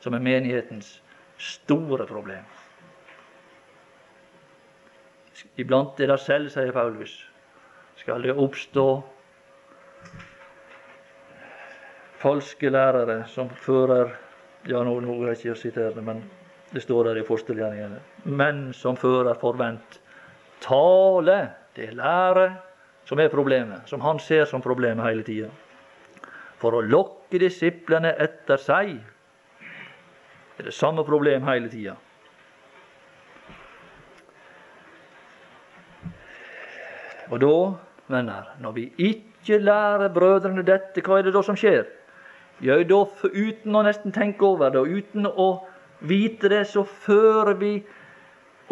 [0.00, 1.00] Som er menighetens
[1.38, 2.44] store problem.
[5.56, 7.12] Iblant er det selv, sier Paulus,
[8.00, 8.86] skal det oppstå
[12.20, 14.14] falske lærere som fører
[14.66, 16.24] ja, nå, nå er jeg ikke å sitere det, men
[16.72, 18.00] det står der i fostergjerningene.
[18.26, 20.00] Menn som fører forvent
[20.64, 21.38] tale.
[21.76, 22.46] Det er lære
[23.04, 25.50] som er problemet, som han ser som problemet hele tida.
[26.56, 28.96] For å lokke disiplene etter seg.
[30.56, 31.98] Er det samme problem hele tida.
[37.28, 37.54] Og da,
[38.08, 41.84] venner, når vi ikke lærer brødrene dette, hva er det da som skjer?
[42.64, 45.48] Ja, da, uten å nesten tenke over det, og uten å
[46.00, 47.74] vite det, så fører vi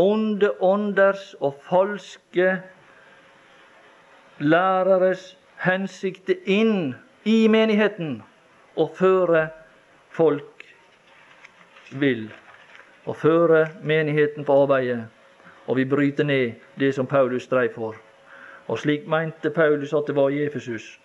[0.01, 2.63] onde ånders og falske
[4.39, 8.23] læreres hensikter inn i menigheten
[8.77, 9.49] og føre
[10.11, 10.65] folk
[11.93, 12.33] vil.
[13.05, 15.05] Og føre menigheten på avveie.
[15.67, 17.97] Og vi bryter ned det som Paulus streiv for.
[18.69, 21.01] Og slik mente Paulus at det var i Efesus.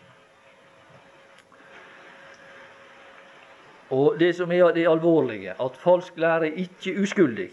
[3.90, 7.50] Og det som er det alvorlige, at falsk lære er ikke uskyldig.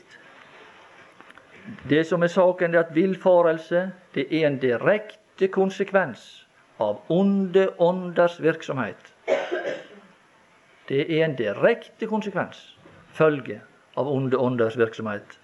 [1.89, 6.47] Det som er saken, er at villfarelse det er en direkte konsekvens
[6.79, 9.13] av onde ånders virksomhet.
[10.89, 12.79] Det er en direkte konsekvens,
[13.13, 13.61] følge
[13.97, 15.39] av onde ånders virksomhet.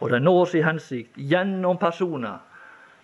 [0.00, 2.38] Og det når sin hensikt gjennom personer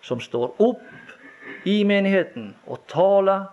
[0.05, 3.49] som står opp i menigheten og taler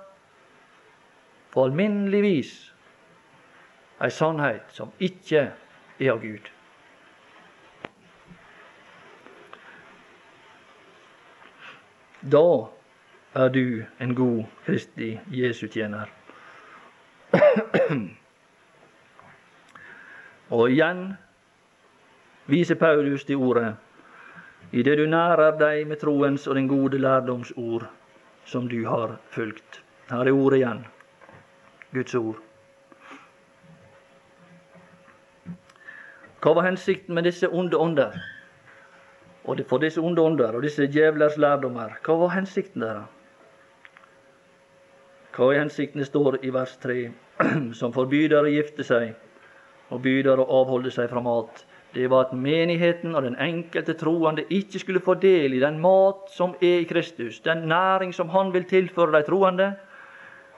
[1.52, 2.54] på alminnelig vis
[4.02, 5.48] ei sannhet som ikke
[6.00, 6.48] er av Gud.
[12.22, 12.68] Da
[13.34, 16.06] er du en god Kristi Jesu tjener.
[20.52, 21.14] Og igjen
[22.46, 23.76] viser Paulus til ordet
[24.72, 27.90] idet du nærer deg med troens og den gode lærdomsord
[28.46, 29.84] som du har fulgt.
[30.10, 30.86] Her er ordet igjen.
[31.94, 32.36] Guds ord.
[36.42, 38.12] Hva var hensikten med disse onde ånder?
[39.46, 43.10] Og for disse onde ånder og disse djevlers lærdommer, hva var hensikten deres?
[45.32, 46.98] Hva er hensikten det står i vers 3,
[47.80, 49.14] som forbyr å gifte seg
[49.90, 51.64] og byr å avholde seg fra mat?
[51.96, 56.30] Det var at menigheten og den enkelte troende ikke skulle få del i den mat
[56.32, 59.74] som er i Kristus, den næring som Han vil tilføre de troende,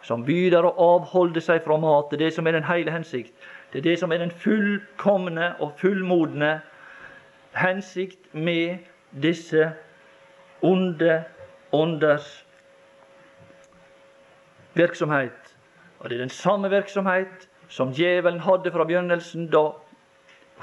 [0.04, 2.12] som byr å avholde seg fra mat.
[2.12, 3.34] Det er det som er den hele hensikt.
[3.72, 6.60] Det er det som er den fullkomne og fullmodne
[7.54, 8.78] hensikt med
[9.22, 9.72] disse
[10.62, 11.24] onde
[11.72, 12.46] ånders
[14.74, 15.58] virksomhet.
[16.00, 19.70] Og det er den samme virksomhet som djevelen hadde fra begynnelsen, da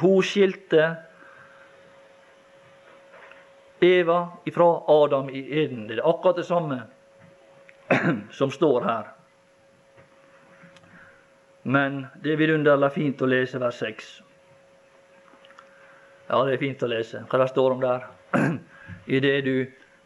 [0.00, 0.96] hun skilte
[3.80, 5.88] Eva ifra Adam i Eden.
[5.88, 6.82] Det er akkurat det samme
[8.38, 9.04] som står her.
[11.62, 14.10] Men det er vidunderlig fint å lese vers 6.
[16.30, 18.04] Ja, det er fint å lese hva det står om der.
[19.14, 19.54] I det du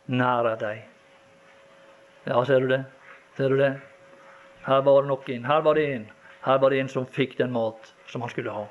[0.09, 0.79] nærer deg.
[2.25, 2.81] Ja, ser du det?
[3.37, 3.75] Ser du det?
[4.65, 5.45] Her var det noen.
[5.45, 6.09] Her var det en.
[6.47, 8.65] Her var det en som fikk den mat som han skulle ha.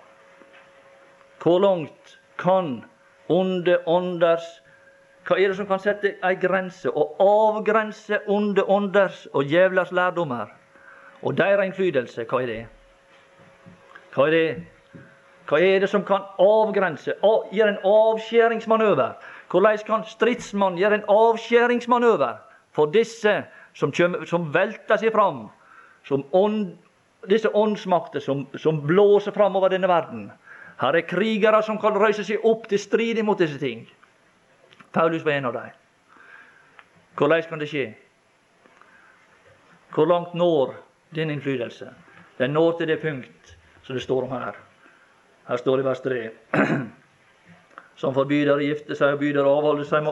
[1.44, 2.80] Hvor langt kan
[3.30, 4.50] onde ånders
[5.24, 10.50] Hva er det som kan sette ei grense og avgrense onde ånders og djevlers lærdommer?
[11.24, 12.64] Og deres innflytelse, hva er det?
[14.12, 14.73] Hva er det?
[15.50, 17.16] Hva er det som kan avgrense,
[17.52, 19.18] gjøre en avskjæringsmanøver?
[19.52, 22.38] Hvordan kan stridsmannen gjøre en avskjæringsmanøver
[22.72, 25.50] for disse som, kjømer, som velter seg fram?
[26.08, 26.78] Som ånd,
[27.30, 30.32] disse åndsmakter som, som blåser fram over denne verden.
[30.82, 33.86] Her er krigere som kan røyse seg opp til strid imot disse ting.
[34.94, 35.70] Paulus var en av dem.
[37.18, 37.86] Hvordan kan det skje?
[39.94, 40.74] Hvor langt når
[41.14, 41.92] din innflytelse?
[42.40, 44.63] Den når til det punkt som det står om her.
[45.48, 46.24] Her står det i vers 3.
[48.02, 50.08] Som forbyr å gifte seg og byr å avholde seg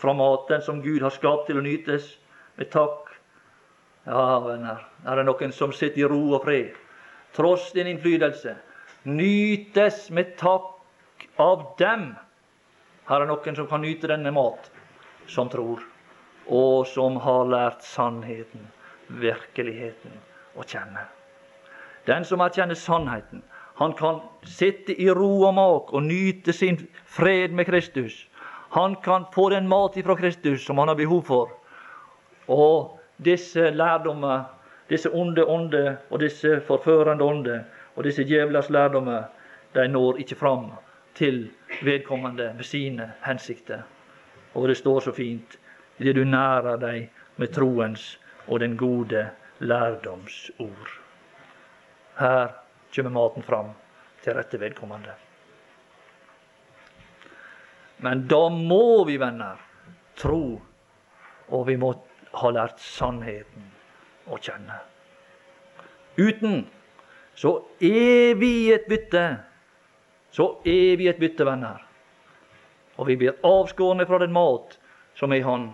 [0.00, 2.06] fra maten som Gud har skapt til å nytes,
[2.56, 3.10] med takk.
[4.06, 6.72] Ja, venner, her er noen som sitter i ro og fred,
[7.36, 8.56] tross din innflytelse
[9.02, 12.14] nytes med takk av dem.
[13.08, 14.70] Her er noen som kan nyte denne mat,
[15.26, 15.82] som tror,
[16.46, 18.68] og som har lært sannheten,
[19.08, 20.12] virkeligheten,
[20.58, 21.06] å kjenne.
[22.06, 23.42] Den som erkjenner sannheten,
[23.80, 26.76] han kan sitte i ro og mak og nyte sin
[27.08, 28.28] fred med Kristus.
[28.76, 31.54] Han kan få den mat ifra Kristus som han har behov for.
[32.48, 34.44] Og disse lærdommer,
[34.90, 37.64] disse onde ånder og disse forførende ånder,
[37.96, 39.32] og disse djevlers lærdommer
[39.74, 40.72] de når ikke fram
[41.14, 41.48] til
[41.82, 43.82] vedkommende med sine hensikter.
[44.54, 45.56] Og det står så fint
[45.98, 49.28] idet du nærer deg med troens og den gode
[49.58, 50.98] lærdoms ord.
[52.20, 52.59] Her
[52.94, 53.72] kommer maten fram
[54.24, 55.14] til rette vedkommende.
[58.00, 59.60] Men da må vi, venner,
[60.16, 60.60] tro,
[61.50, 61.92] og vi må
[62.40, 63.66] ha lært sannheten
[64.30, 64.78] å kjenne.
[66.20, 66.64] Uten
[67.36, 69.24] så er vi et bytte.
[70.30, 71.80] Så er vi et bytte, venner.
[73.00, 74.76] Og vi blir avskårne fra den mat
[75.18, 75.70] som er i Han.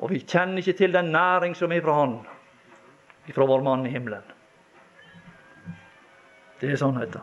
[0.00, 2.20] Og vi kjenner ikke til den næring som er fra Han,
[3.30, 4.24] fra vår mann i himmelen.
[6.60, 7.22] Det er sannheten.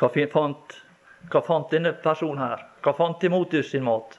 [0.00, 0.76] Hva fant,
[1.32, 2.66] hva fant denne personen her?
[2.84, 4.18] Hva fant Timotius sin mat?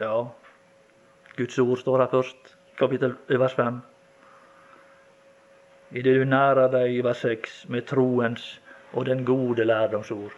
[0.00, 0.26] Ja,
[1.36, 3.80] Guds ord står her først, kapittel vers 5
[5.90, 8.46] idet du nærer deg i vers 6 med troens
[8.92, 10.34] og den gode lærdomsord.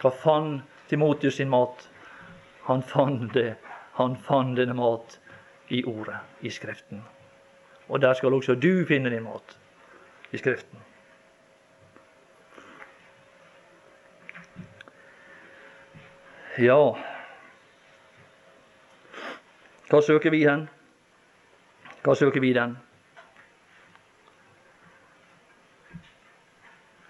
[0.00, 1.88] Hva fant Timotius sin mat?
[2.68, 3.56] Han fant det.
[3.98, 5.18] Han fant denne mat
[5.74, 7.02] i Ordet, i Skriften.
[7.88, 9.58] Og der skal også du finne din mat,
[10.32, 10.78] i Skriften.
[16.58, 16.74] Ja
[19.88, 20.66] Hva søker vi hen?
[22.02, 22.74] Hva søker vi den?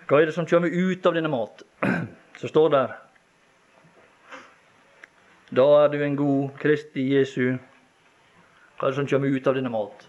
[0.08, 1.64] Hva er det som kommer ut av denne mat?
[2.40, 2.94] Så står der
[5.56, 7.56] Da er du en god Kristi Jesu.
[8.78, 10.07] Hva er det som kommer ut av denne mat?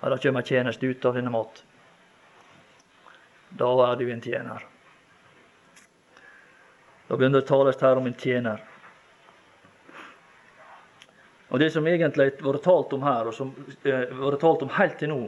[0.00, 1.64] Ja, det kommer tjeneste ut av denne mat.
[3.50, 4.64] Da er du en tjener.
[7.08, 8.62] Da begynner det å tales her om en tjener.
[11.50, 13.50] Og Det som egentlig har vært talt om her, og som
[13.82, 15.22] har eh, vært talt om helt til nå,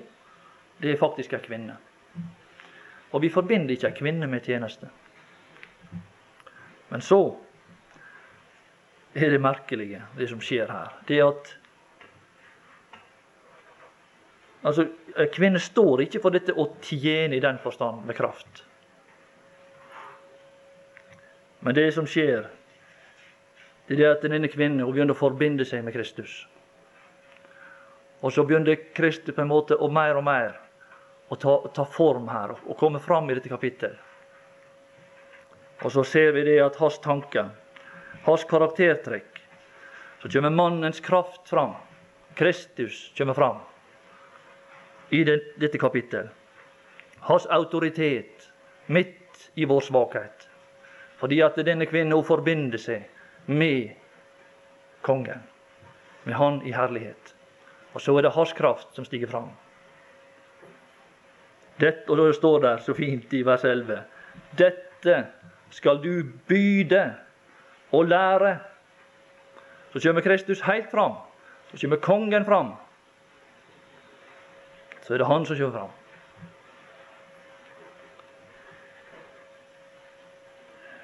[0.78, 1.76] det er faktisk ei kvinne.
[3.12, 4.88] Og vi forbinder ikke ei kvinne med tjeneste.
[6.92, 7.18] Men så
[9.14, 10.94] er det merkelige, det som skjer her.
[11.08, 11.50] Det er at
[14.62, 14.86] Altså,
[15.34, 18.62] Kvinner står ikke for dette å tjene i den forstand med kraft.
[21.62, 22.46] Men det som skjer,
[23.86, 26.44] det er at denne kvinnen hun begynner å forbinde seg med Kristus.
[28.22, 30.54] Og så begynner Kristus på en måte å mer og mer
[31.28, 33.98] å ta, ta form her og komme fram i dette kapittelet.
[35.82, 37.50] Og så ser vi det at hans tanker,
[38.22, 39.40] hans karaktertrekk,
[40.22, 41.74] så kommer mannens kraft fram.
[42.38, 43.58] Kristus kommer fram
[45.12, 46.28] i den, dette kapittel.
[47.20, 48.48] Hans autoritet
[48.86, 50.48] midt i vår svakhet.
[51.20, 53.04] Fordi at denne kvinnen hun forbinder seg
[53.46, 53.92] med
[55.04, 55.42] kongen,
[56.24, 57.34] med Han i herlighet.
[57.92, 59.50] Og så er det hans kraft som stiger fram.
[61.80, 64.00] Dette, og det står der så fint i vers 11
[64.58, 65.16] Dette
[65.70, 67.02] skal du byde
[67.92, 68.56] og lære.
[69.92, 71.20] Så kommer Kristus helt fram.
[71.70, 72.72] Så kommer kongen fram.
[75.02, 75.98] Så er det han som kommer fram.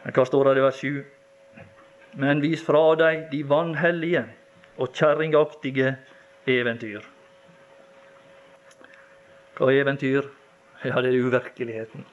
[0.08, 1.04] Hva står det i vers 7?
[2.18, 4.24] Men vis fra deg de vanhellige
[4.78, 5.96] og kjerringaktige
[6.48, 7.04] eventyr.
[9.58, 10.30] Hva er eventyr?
[10.86, 12.06] Ja, det er uvirkeligheten.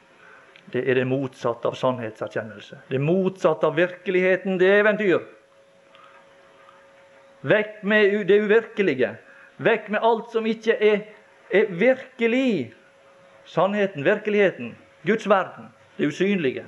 [0.74, 2.82] Det er det motsatte av sannhetserkjennelse.
[2.90, 5.22] Det motsatte av virkeligheten, det er eventyr.
[7.46, 9.12] Vekk med det uvirkelige.
[9.62, 11.04] Vekk med alt som ikke er,
[11.50, 12.74] er virkelig.
[13.46, 14.76] Sannheten, virkeligheten,
[15.06, 16.66] Guds verden, det usynlige.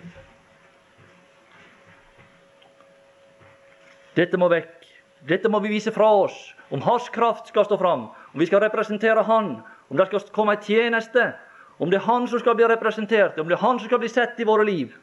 [4.17, 4.85] Dette må vekk.
[5.29, 6.35] Dette må vi vise fra oss.
[6.69, 10.57] Om Hans kraft skal stå fram, om vi skal representere Han, om det skal komme
[10.57, 11.31] ei tjeneste,
[11.79, 14.09] om det er Han som skal bli representert, om det er Han som skal bli
[14.11, 14.93] sett i våre liv,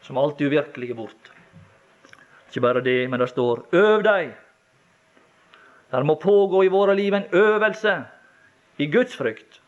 [0.00, 1.30] som alltid uvirkelige bort.
[2.48, 4.32] Ikke bare det, men det står 'øv deg'.
[5.90, 8.04] Det må pågå i våre liv en øvelse
[8.78, 9.60] i Guds frykt.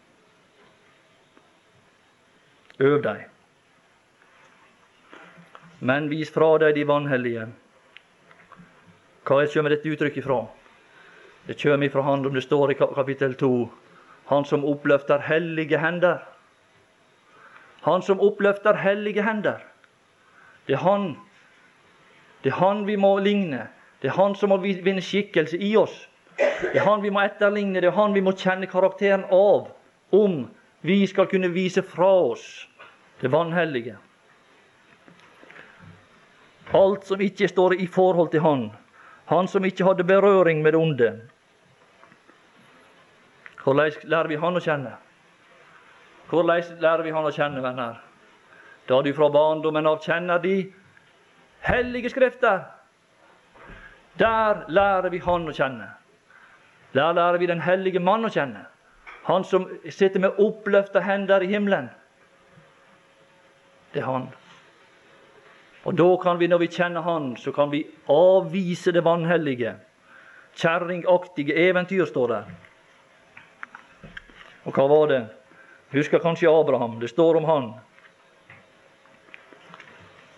[2.78, 3.26] Øv deg.
[5.80, 7.48] Men vis fra deg de vanhellige.
[9.26, 10.44] Hva kommer dette uttrykket ifra?
[11.46, 13.68] Det kommer ifra Han om det står i kapittel 2
[14.26, 16.18] han som oppløfter hellige hender.
[17.82, 19.60] Han som oppløfter hellige hender.
[20.66, 21.16] Det er han.
[22.44, 23.68] Det er han vi må ligne.
[24.02, 26.08] Det er han som må vinne skikkelse i oss.
[26.60, 29.68] Det er han vi må etterligne, det er han vi må kjenne karakteren av
[30.16, 30.46] om
[30.86, 32.46] vi skal kunne vise fra oss
[33.20, 33.96] det vanhellige.
[36.74, 38.70] Alt som ikke står i forhold til Han,
[39.26, 41.10] Han som ikke hadde berøring med det onde,
[43.64, 44.92] hvordan lærer vi Han å kjenne?
[46.30, 48.00] Hvordan lærer vi Han å kjenne, venner?
[48.86, 50.72] Da du fra barndommen av kjenner de
[51.66, 52.62] hellige skrifter.
[54.18, 55.88] Der lærer vi Han å kjenne.
[56.96, 58.64] Der lærer vi den hellige mann å kjenne.
[59.26, 61.90] Han som sitter med oppløfta hender i himmelen.
[63.92, 64.28] Det er Han.
[65.84, 69.74] Og da kan vi, når vi kjenner Han, så kan vi avvise det vanhellige.
[70.56, 72.44] Kjerringaktige eventyr, står der.
[74.64, 75.20] Og hva var det?
[75.92, 76.98] Husker kanskje Abraham.
[77.00, 77.68] Det står om han.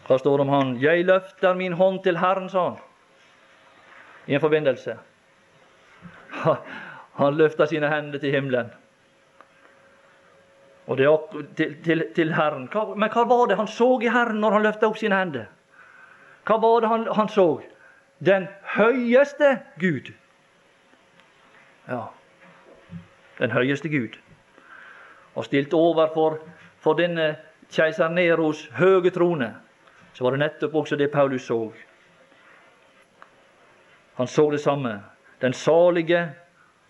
[0.08, 0.76] Hva står om han?
[0.80, 2.76] 'Jeg løfter min hånd til Herren', sa han
[4.26, 4.98] i en forbindelse.
[7.18, 8.70] Han løfta sine hender til himmelen.
[10.86, 12.68] Og det er til, til, til Herren.
[12.96, 15.48] Men hva var det han så i Herren når han løfta opp sine hender?
[16.48, 17.48] Hva var det han, han så?
[18.24, 20.14] Den høyeste Gud.
[21.88, 22.06] Ja
[23.38, 24.18] den høyeste Gud.
[25.34, 26.38] Og stilt overfor
[26.78, 27.36] for denne
[27.70, 29.52] keiser Neros høge trone,
[30.14, 31.60] så var det nettopp også det Paulus så.
[34.14, 35.00] Han så det samme.
[35.40, 36.24] Den salige,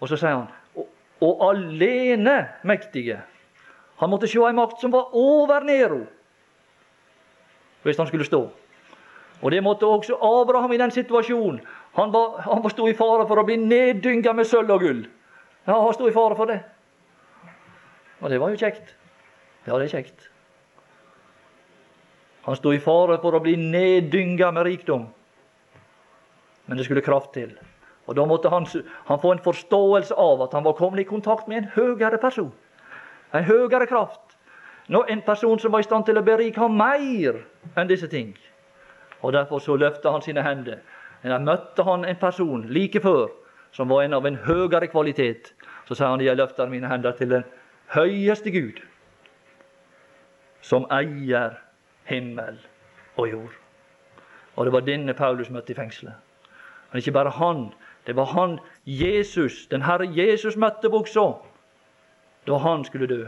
[0.01, 0.47] og så sier han
[0.77, 0.87] og,
[1.21, 3.19] og alene mektige.
[3.99, 6.05] Han måtte se ei makt som var over Nero,
[7.83, 8.45] hvis han skulle stå.
[9.43, 11.61] Og det måtte også Abraham i den situasjonen.
[11.95, 15.05] Han, var, han sto i fare for å bli neddynga med sølv og gull.
[15.67, 16.59] Ja, han sto i fare for det.
[18.19, 18.95] Og det var jo kjekt.
[19.67, 20.29] Ja, det er kjekt.
[22.49, 25.07] Han sto i fare for å bli neddynga med rikdom.
[26.67, 27.53] Men det skulle kraft til.
[28.09, 28.67] Og Da måtte han,
[29.05, 32.53] han, få en forståelse av at han var kommet i kontakt med en høyere person.
[33.35, 34.39] En høyere kraft.
[34.89, 37.43] Nå, en person som var i stand til å berike ham mer
[37.77, 38.33] enn disse ting.
[39.21, 40.81] Og Derfor så løfta han sine hender.
[41.23, 43.29] Der møtte han en person like før
[43.73, 45.53] som var en av en høyere kvalitet.
[45.85, 47.45] Så sa han jeg løfter mine hender til den
[47.93, 48.81] høyeste Gud,
[50.61, 51.59] som eier
[52.09, 52.57] himmel
[53.17, 53.55] og jord.
[54.57, 56.17] Og det var denne Paulus møtte i fengselet.
[56.91, 57.69] Men ikke bare han.
[58.09, 58.55] Det var han
[58.85, 61.27] Jesus, den Herre Jesus møtte også
[62.49, 63.27] da han skulle dø.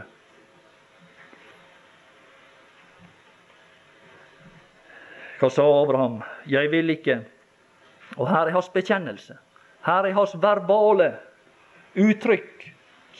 [5.37, 6.23] Hva sa Abraham?
[6.49, 7.19] Jeg vil ikke.
[8.17, 9.37] Og her er hans bekjennelse.
[9.85, 11.11] Her er hans verbale
[11.93, 12.65] uttrykk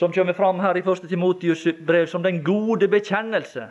[0.02, 1.06] som kommer fram her i 1.
[1.14, 3.70] Timotius brev som den gode bekjennelse.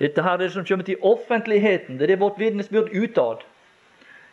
[0.00, 2.00] Dette her er det som kommer til offentligheten.
[2.00, 3.49] Det er det vårt vitnesbyrd utad.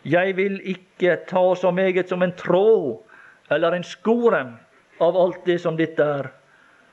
[0.05, 3.03] Jeg vil ikke ta så meget som en tråd
[3.51, 4.55] eller en skorem
[5.01, 6.29] av alt det som dette er,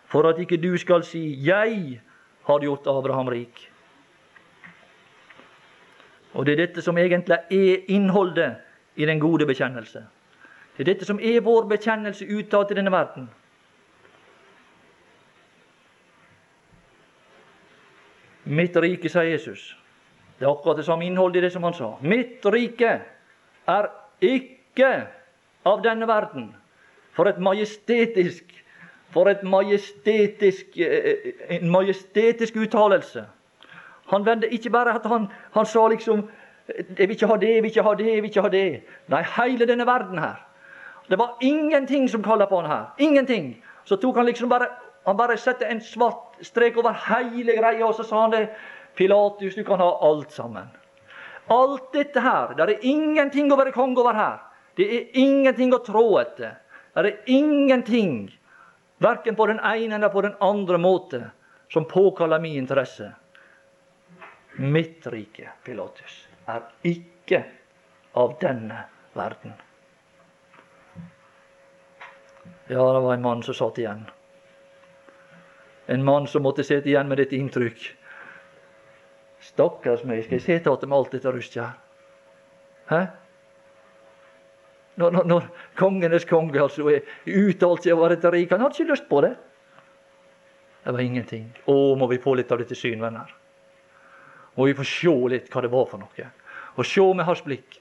[0.06, 2.00] for at ikke du skal si 'Jeg
[2.44, 3.68] har gjort Abraham rik'.
[6.34, 8.56] Og det er dette som egentlig er innholdet
[8.96, 10.06] i den gode bekjennelse.
[10.76, 13.30] Det er dette som er vår bekjennelse utad til denne verden.
[18.44, 19.83] Mitt rike, sier Jesus.
[20.38, 21.94] Det er akkurat det samme innholdet i det som han sa.
[22.00, 23.00] Mitt rike
[23.66, 23.88] er
[24.20, 24.90] ikke
[25.64, 26.54] av denne verden.
[27.14, 28.60] For et majestetisk
[29.14, 33.22] For et majestetisk, eh, en majestetisk uttalelse.
[34.10, 36.28] Han vendte ikke bare at han, han sa liksom
[36.68, 38.80] 'Jeg vil ikke ha det, jeg vil ikke ha det, jeg vil ikke ha det'.
[39.08, 40.46] Nei, hele denne verden her.
[41.10, 42.84] Det var ingenting som kalte på han her.
[42.98, 43.62] Ingenting.
[43.84, 44.66] Så tok han liksom bare
[45.06, 48.48] han bare satte en svart strek over hele greia, og så sa han det.
[48.94, 50.68] 'Pilatus, du kan ha alt sammen.'
[51.46, 54.38] Alt dette her, det er ingenting å være konge over her.
[54.76, 56.56] Det er ingenting å trå etter.
[56.94, 58.30] Det er ingenting,
[59.02, 61.20] verken på den ene eller på den andre måte,
[61.68, 63.10] som påkaller min interesse.
[64.56, 66.16] Mitt rike, Pilatus,
[66.46, 67.42] er ikke
[68.14, 69.52] av denne verden.
[72.66, 74.06] Ja, det var en mann som satt igjen.
[75.86, 77.82] En mann som måtte sitte igjen med dette inntrykk.
[79.44, 81.76] Stakkars meg, skal jeg se til med alt dette rusket her?
[82.88, 83.00] Hæ?
[85.00, 88.92] Når, når, når kongenes konge altså er uttalt seg å være rik Han hadde ikke
[88.92, 89.32] lyst på det.
[90.84, 91.48] Det var ingenting.
[91.66, 93.32] Å, må vi få litt av dette syn, venner.
[94.54, 96.28] Må vi få se litt hva det var for noe.
[96.76, 97.80] Og se med hans blikk.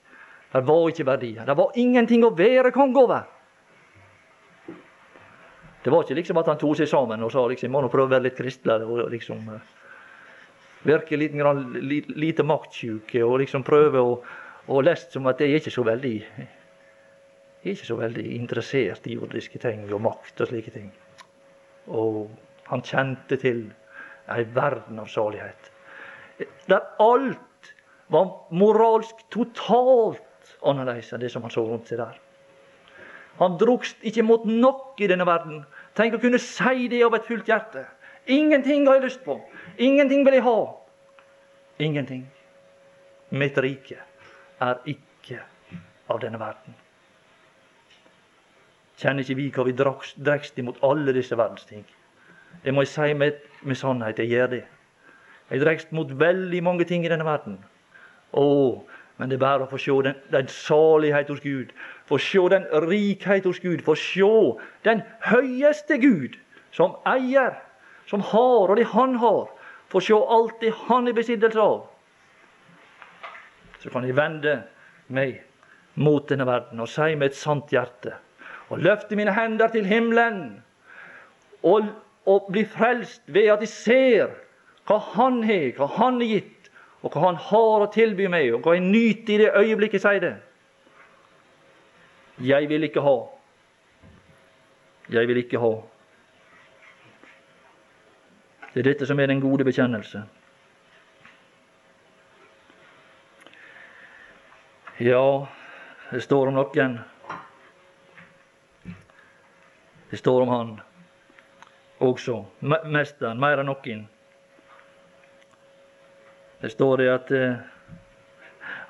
[0.53, 1.45] Det var ikke verdier.
[1.45, 3.29] Det var ingenting å være konge over.
[5.83, 8.07] Det var ikke liksom at han tok seg sammen og sa liksom, må nå prøve
[8.07, 9.49] å være litt kristeligere og liksom
[10.83, 14.17] uh, virke litt grann, lite, lite maktsjuk og liksom prøve å,
[14.67, 16.15] å lest som at jeg er ikke så veldig
[17.63, 20.89] jeg er ikke så veldig interessert i jordiske ting og makt og slike ting.
[21.87, 22.27] Og
[22.67, 23.61] han kjente til
[24.33, 25.69] ei verden av salighet.
[26.67, 27.71] Der alt
[28.11, 32.19] var moralsk totalt annerledes enn det som han så rundt seg der.
[33.39, 35.63] Han drogst ikke mot nok i denne verden.
[35.97, 37.87] Tenk å kunne si det av et fullt hjerte.
[38.27, 39.41] Ingenting har jeg lyst på.
[39.77, 40.59] Ingenting vil jeg ha.
[41.79, 42.23] Ingenting.
[43.29, 43.97] Mitt rike
[44.61, 45.39] er ikke
[46.09, 46.75] av denne verden.
[49.01, 51.83] Kjenner ikke vi hva vi drekst imot alle disse verdensting?
[52.63, 54.19] Det må jeg si med, med sannhet.
[54.21, 54.63] Jeg gjør det.
[55.49, 57.57] Jeg drekst mot veldig mange ting i denne verden.
[58.31, 58.45] Å,
[59.17, 61.73] men det er bare å få se den, den salighet hos Gud.
[62.07, 63.83] Få se den rikhet hos Gud.
[63.85, 64.31] Få se
[64.87, 66.37] den høyeste Gud,
[66.71, 67.57] som eier,
[68.09, 69.47] som har, og det han har.
[69.87, 71.87] får se alt det han er besittelse av.
[73.79, 74.63] Så kan jeg vende
[75.07, 75.43] meg
[75.93, 78.15] mot denne verden og si med et sant hjerte
[78.73, 80.63] og løfte mine hender til himmelen
[81.61, 81.91] og,
[82.25, 84.33] og bli frelst ved at jeg ser
[84.87, 86.71] hva Han har, hva Han har gitt,
[87.03, 90.03] og hva Han har å tilby meg, og hva jeg nyter i det øyeblikket jeg
[90.03, 90.33] sier det.
[92.43, 93.15] Jeg vil ikke ha.
[95.13, 95.71] Jeg vil ikke ha.
[98.73, 100.23] Det er dette som er den gode bekjennelse.
[104.99, 105.45] Ja,
[106.11, 106.99] det står om noen
[110.09, 110.73] Det står om han
[111.99, 112.43] også.
[112.61, 114.03] Mesteren, mer enn noen.
[116.61, 117.57] Det står det at eh,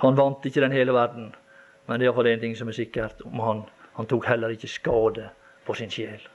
[0.04, 1.32] han vant ikke den hele verden.
[1.88, 3.64] Men det er iallfall en ting som er sikkert om han.
[3.96, 5.30] Han tok heller ikke skade
[5.66, 6.28] på sin sjel.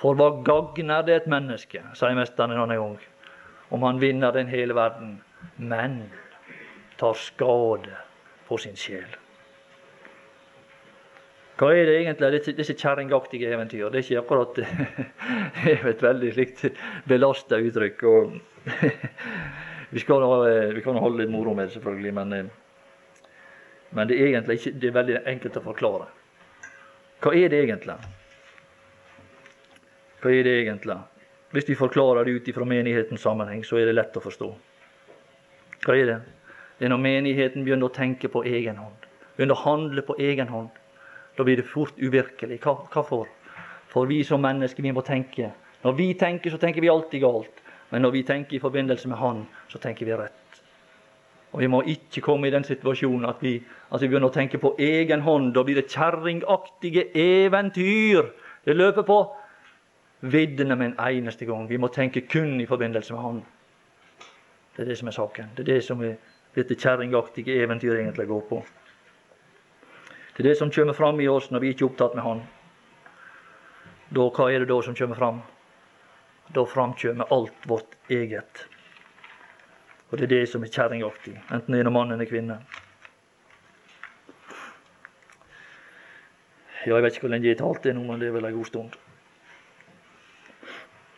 [0.00, 2.96] For hva gagner det et menneske, sier mesteren en annen gang,
[3.72, 5.20] om han vinner den hele verden,
[5.56, 6.02] men
[7.00, 7.94] tar skade
[8.48, 9.08] på sin sjel?
[11.56, 13.88] Hva er det egentlig, disse, disse kjerringaktige eventyr?
[13.88, 14.58] Det er ikke akkurat
[15.92, 16.66] et veldig slikt
[17.08, 18.04] belasta uttrykk.
[18.10, 18.34] Og
[19.94, 20.26] vi, skal,
[20.76, 23.32] vi kan holde litt moro med det, selvfølgelig, men, eh,
[23.96, 26.10] men det, er ikke, det er veldig enkelt å forklare.
[27.24, 27.96] Hva er det egentlig?
[30.22, 30.96] Hva er det egentlig?
[31.52, 34.48] Hvis vi forklarer det ut fra menighetens sammenheng, så er det lett å forstå.
[35.84, 36.16] Hva er det?
[36.78, 39.06] Det er når menigheten begynner å tenke på egen hånd.
[39.36, 40.72] Begynner å handle på egen hånd.
[41.36, 42.58] Da blir det fort uvirkelig.
[42.64, 43.30] Hva, hva for?
[43.92, 45.52] For vi som mennesker, vi må tenke.
[45.84, 47.62] Når vi tenker, så tenker vi alltid galt.
[47.90, 50.60] Men når vi tenker i forbindelse med Han, så tenker vi rett.
[51.52, 53.54] Og Vi må ikke komme i den situasjonen at vi,
[53.88, 55.54] at vi begynner å tenke på egen hånd.
[55.54, 58.32] Da blir det kjerringaktige eventyr.
[58.66, 59.20] Det løper på
[60.32, 61.68] viddene med en eneste gang.
[61.68, 63.42] Vi må tenke kun i forbindelse med Han.
[64.76, 65.50] Det er det som er saken.
[65.56, 66.16] Det er det som er
[66.56, 68.62] dette kjerringaktige eventyret egentlig går på.
[70.36, 72.42] Det er det som kommer fram i oss når vi ikke er opptatt med Han.
[74.08, 75.42] Da, hva er det da som kommer fram?
[76.54, 78.66] Da framkommer alt vårt eget.
[80.10, 82.60] Og det er det som er kjerringaktig, enten det er mann eller kvinne.
[86.86, 88.46] Ja, jeg vet ikke hvor lenge jeg har talt det nå, men det er vel
[88.46, 88.94] en god stund.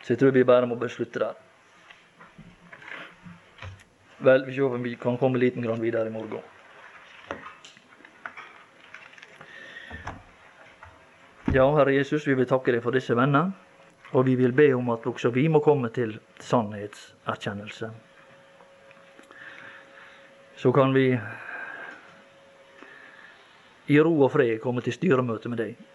[0.09, 1.35] Så jeg tror vi bare må beslutte der.
[4.25, 6.41] Vel, vi ser om vi kan komme liten grann videre i morgen.
[11.53, 13.51] Ja, Herre Jesus, vi vil takke deg for disse venner,
[14.09, 17.91] og vi vil be om at også vi må komme til sannhetserkjennelse.
[20.57, 21.05] Så kan vi
[23.93, 25.87] i ro og fred komme til styremøte med deg.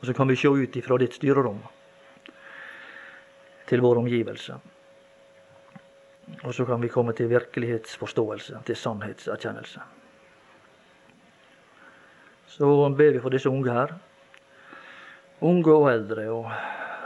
[0.00, 1.60] Og så kan vi se ut ifra ditt styrerom
[3.72, 4.58] til vår omgivelse.
[6.44, 9.80] Og så kan vi komme til virkelighetsforståelse, til sannhetserkjennelse.
[12.52, 13.94] Så ber vi for disse unge her,
[15.40, 16.50] unge og eldre, og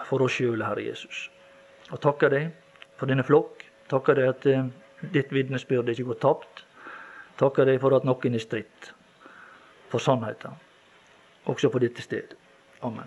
[0.08, 1.28] for oss sjøl, Herre Jesus.
[1.90, 2.48] Og takker deg
[2.98, 3.62] for denne flokk.
[3.90, 4.66] Takker deg at eh,
[5.14, 6.64] ditt vitnesbyrd ikke går tapt.
[7.38, 8.90] Takker deg for at noen er stritt
[9.92, 10.58] for sannheten,
[11.46, 12.34] også på dette sted.
[12.82, 13.06] Amen.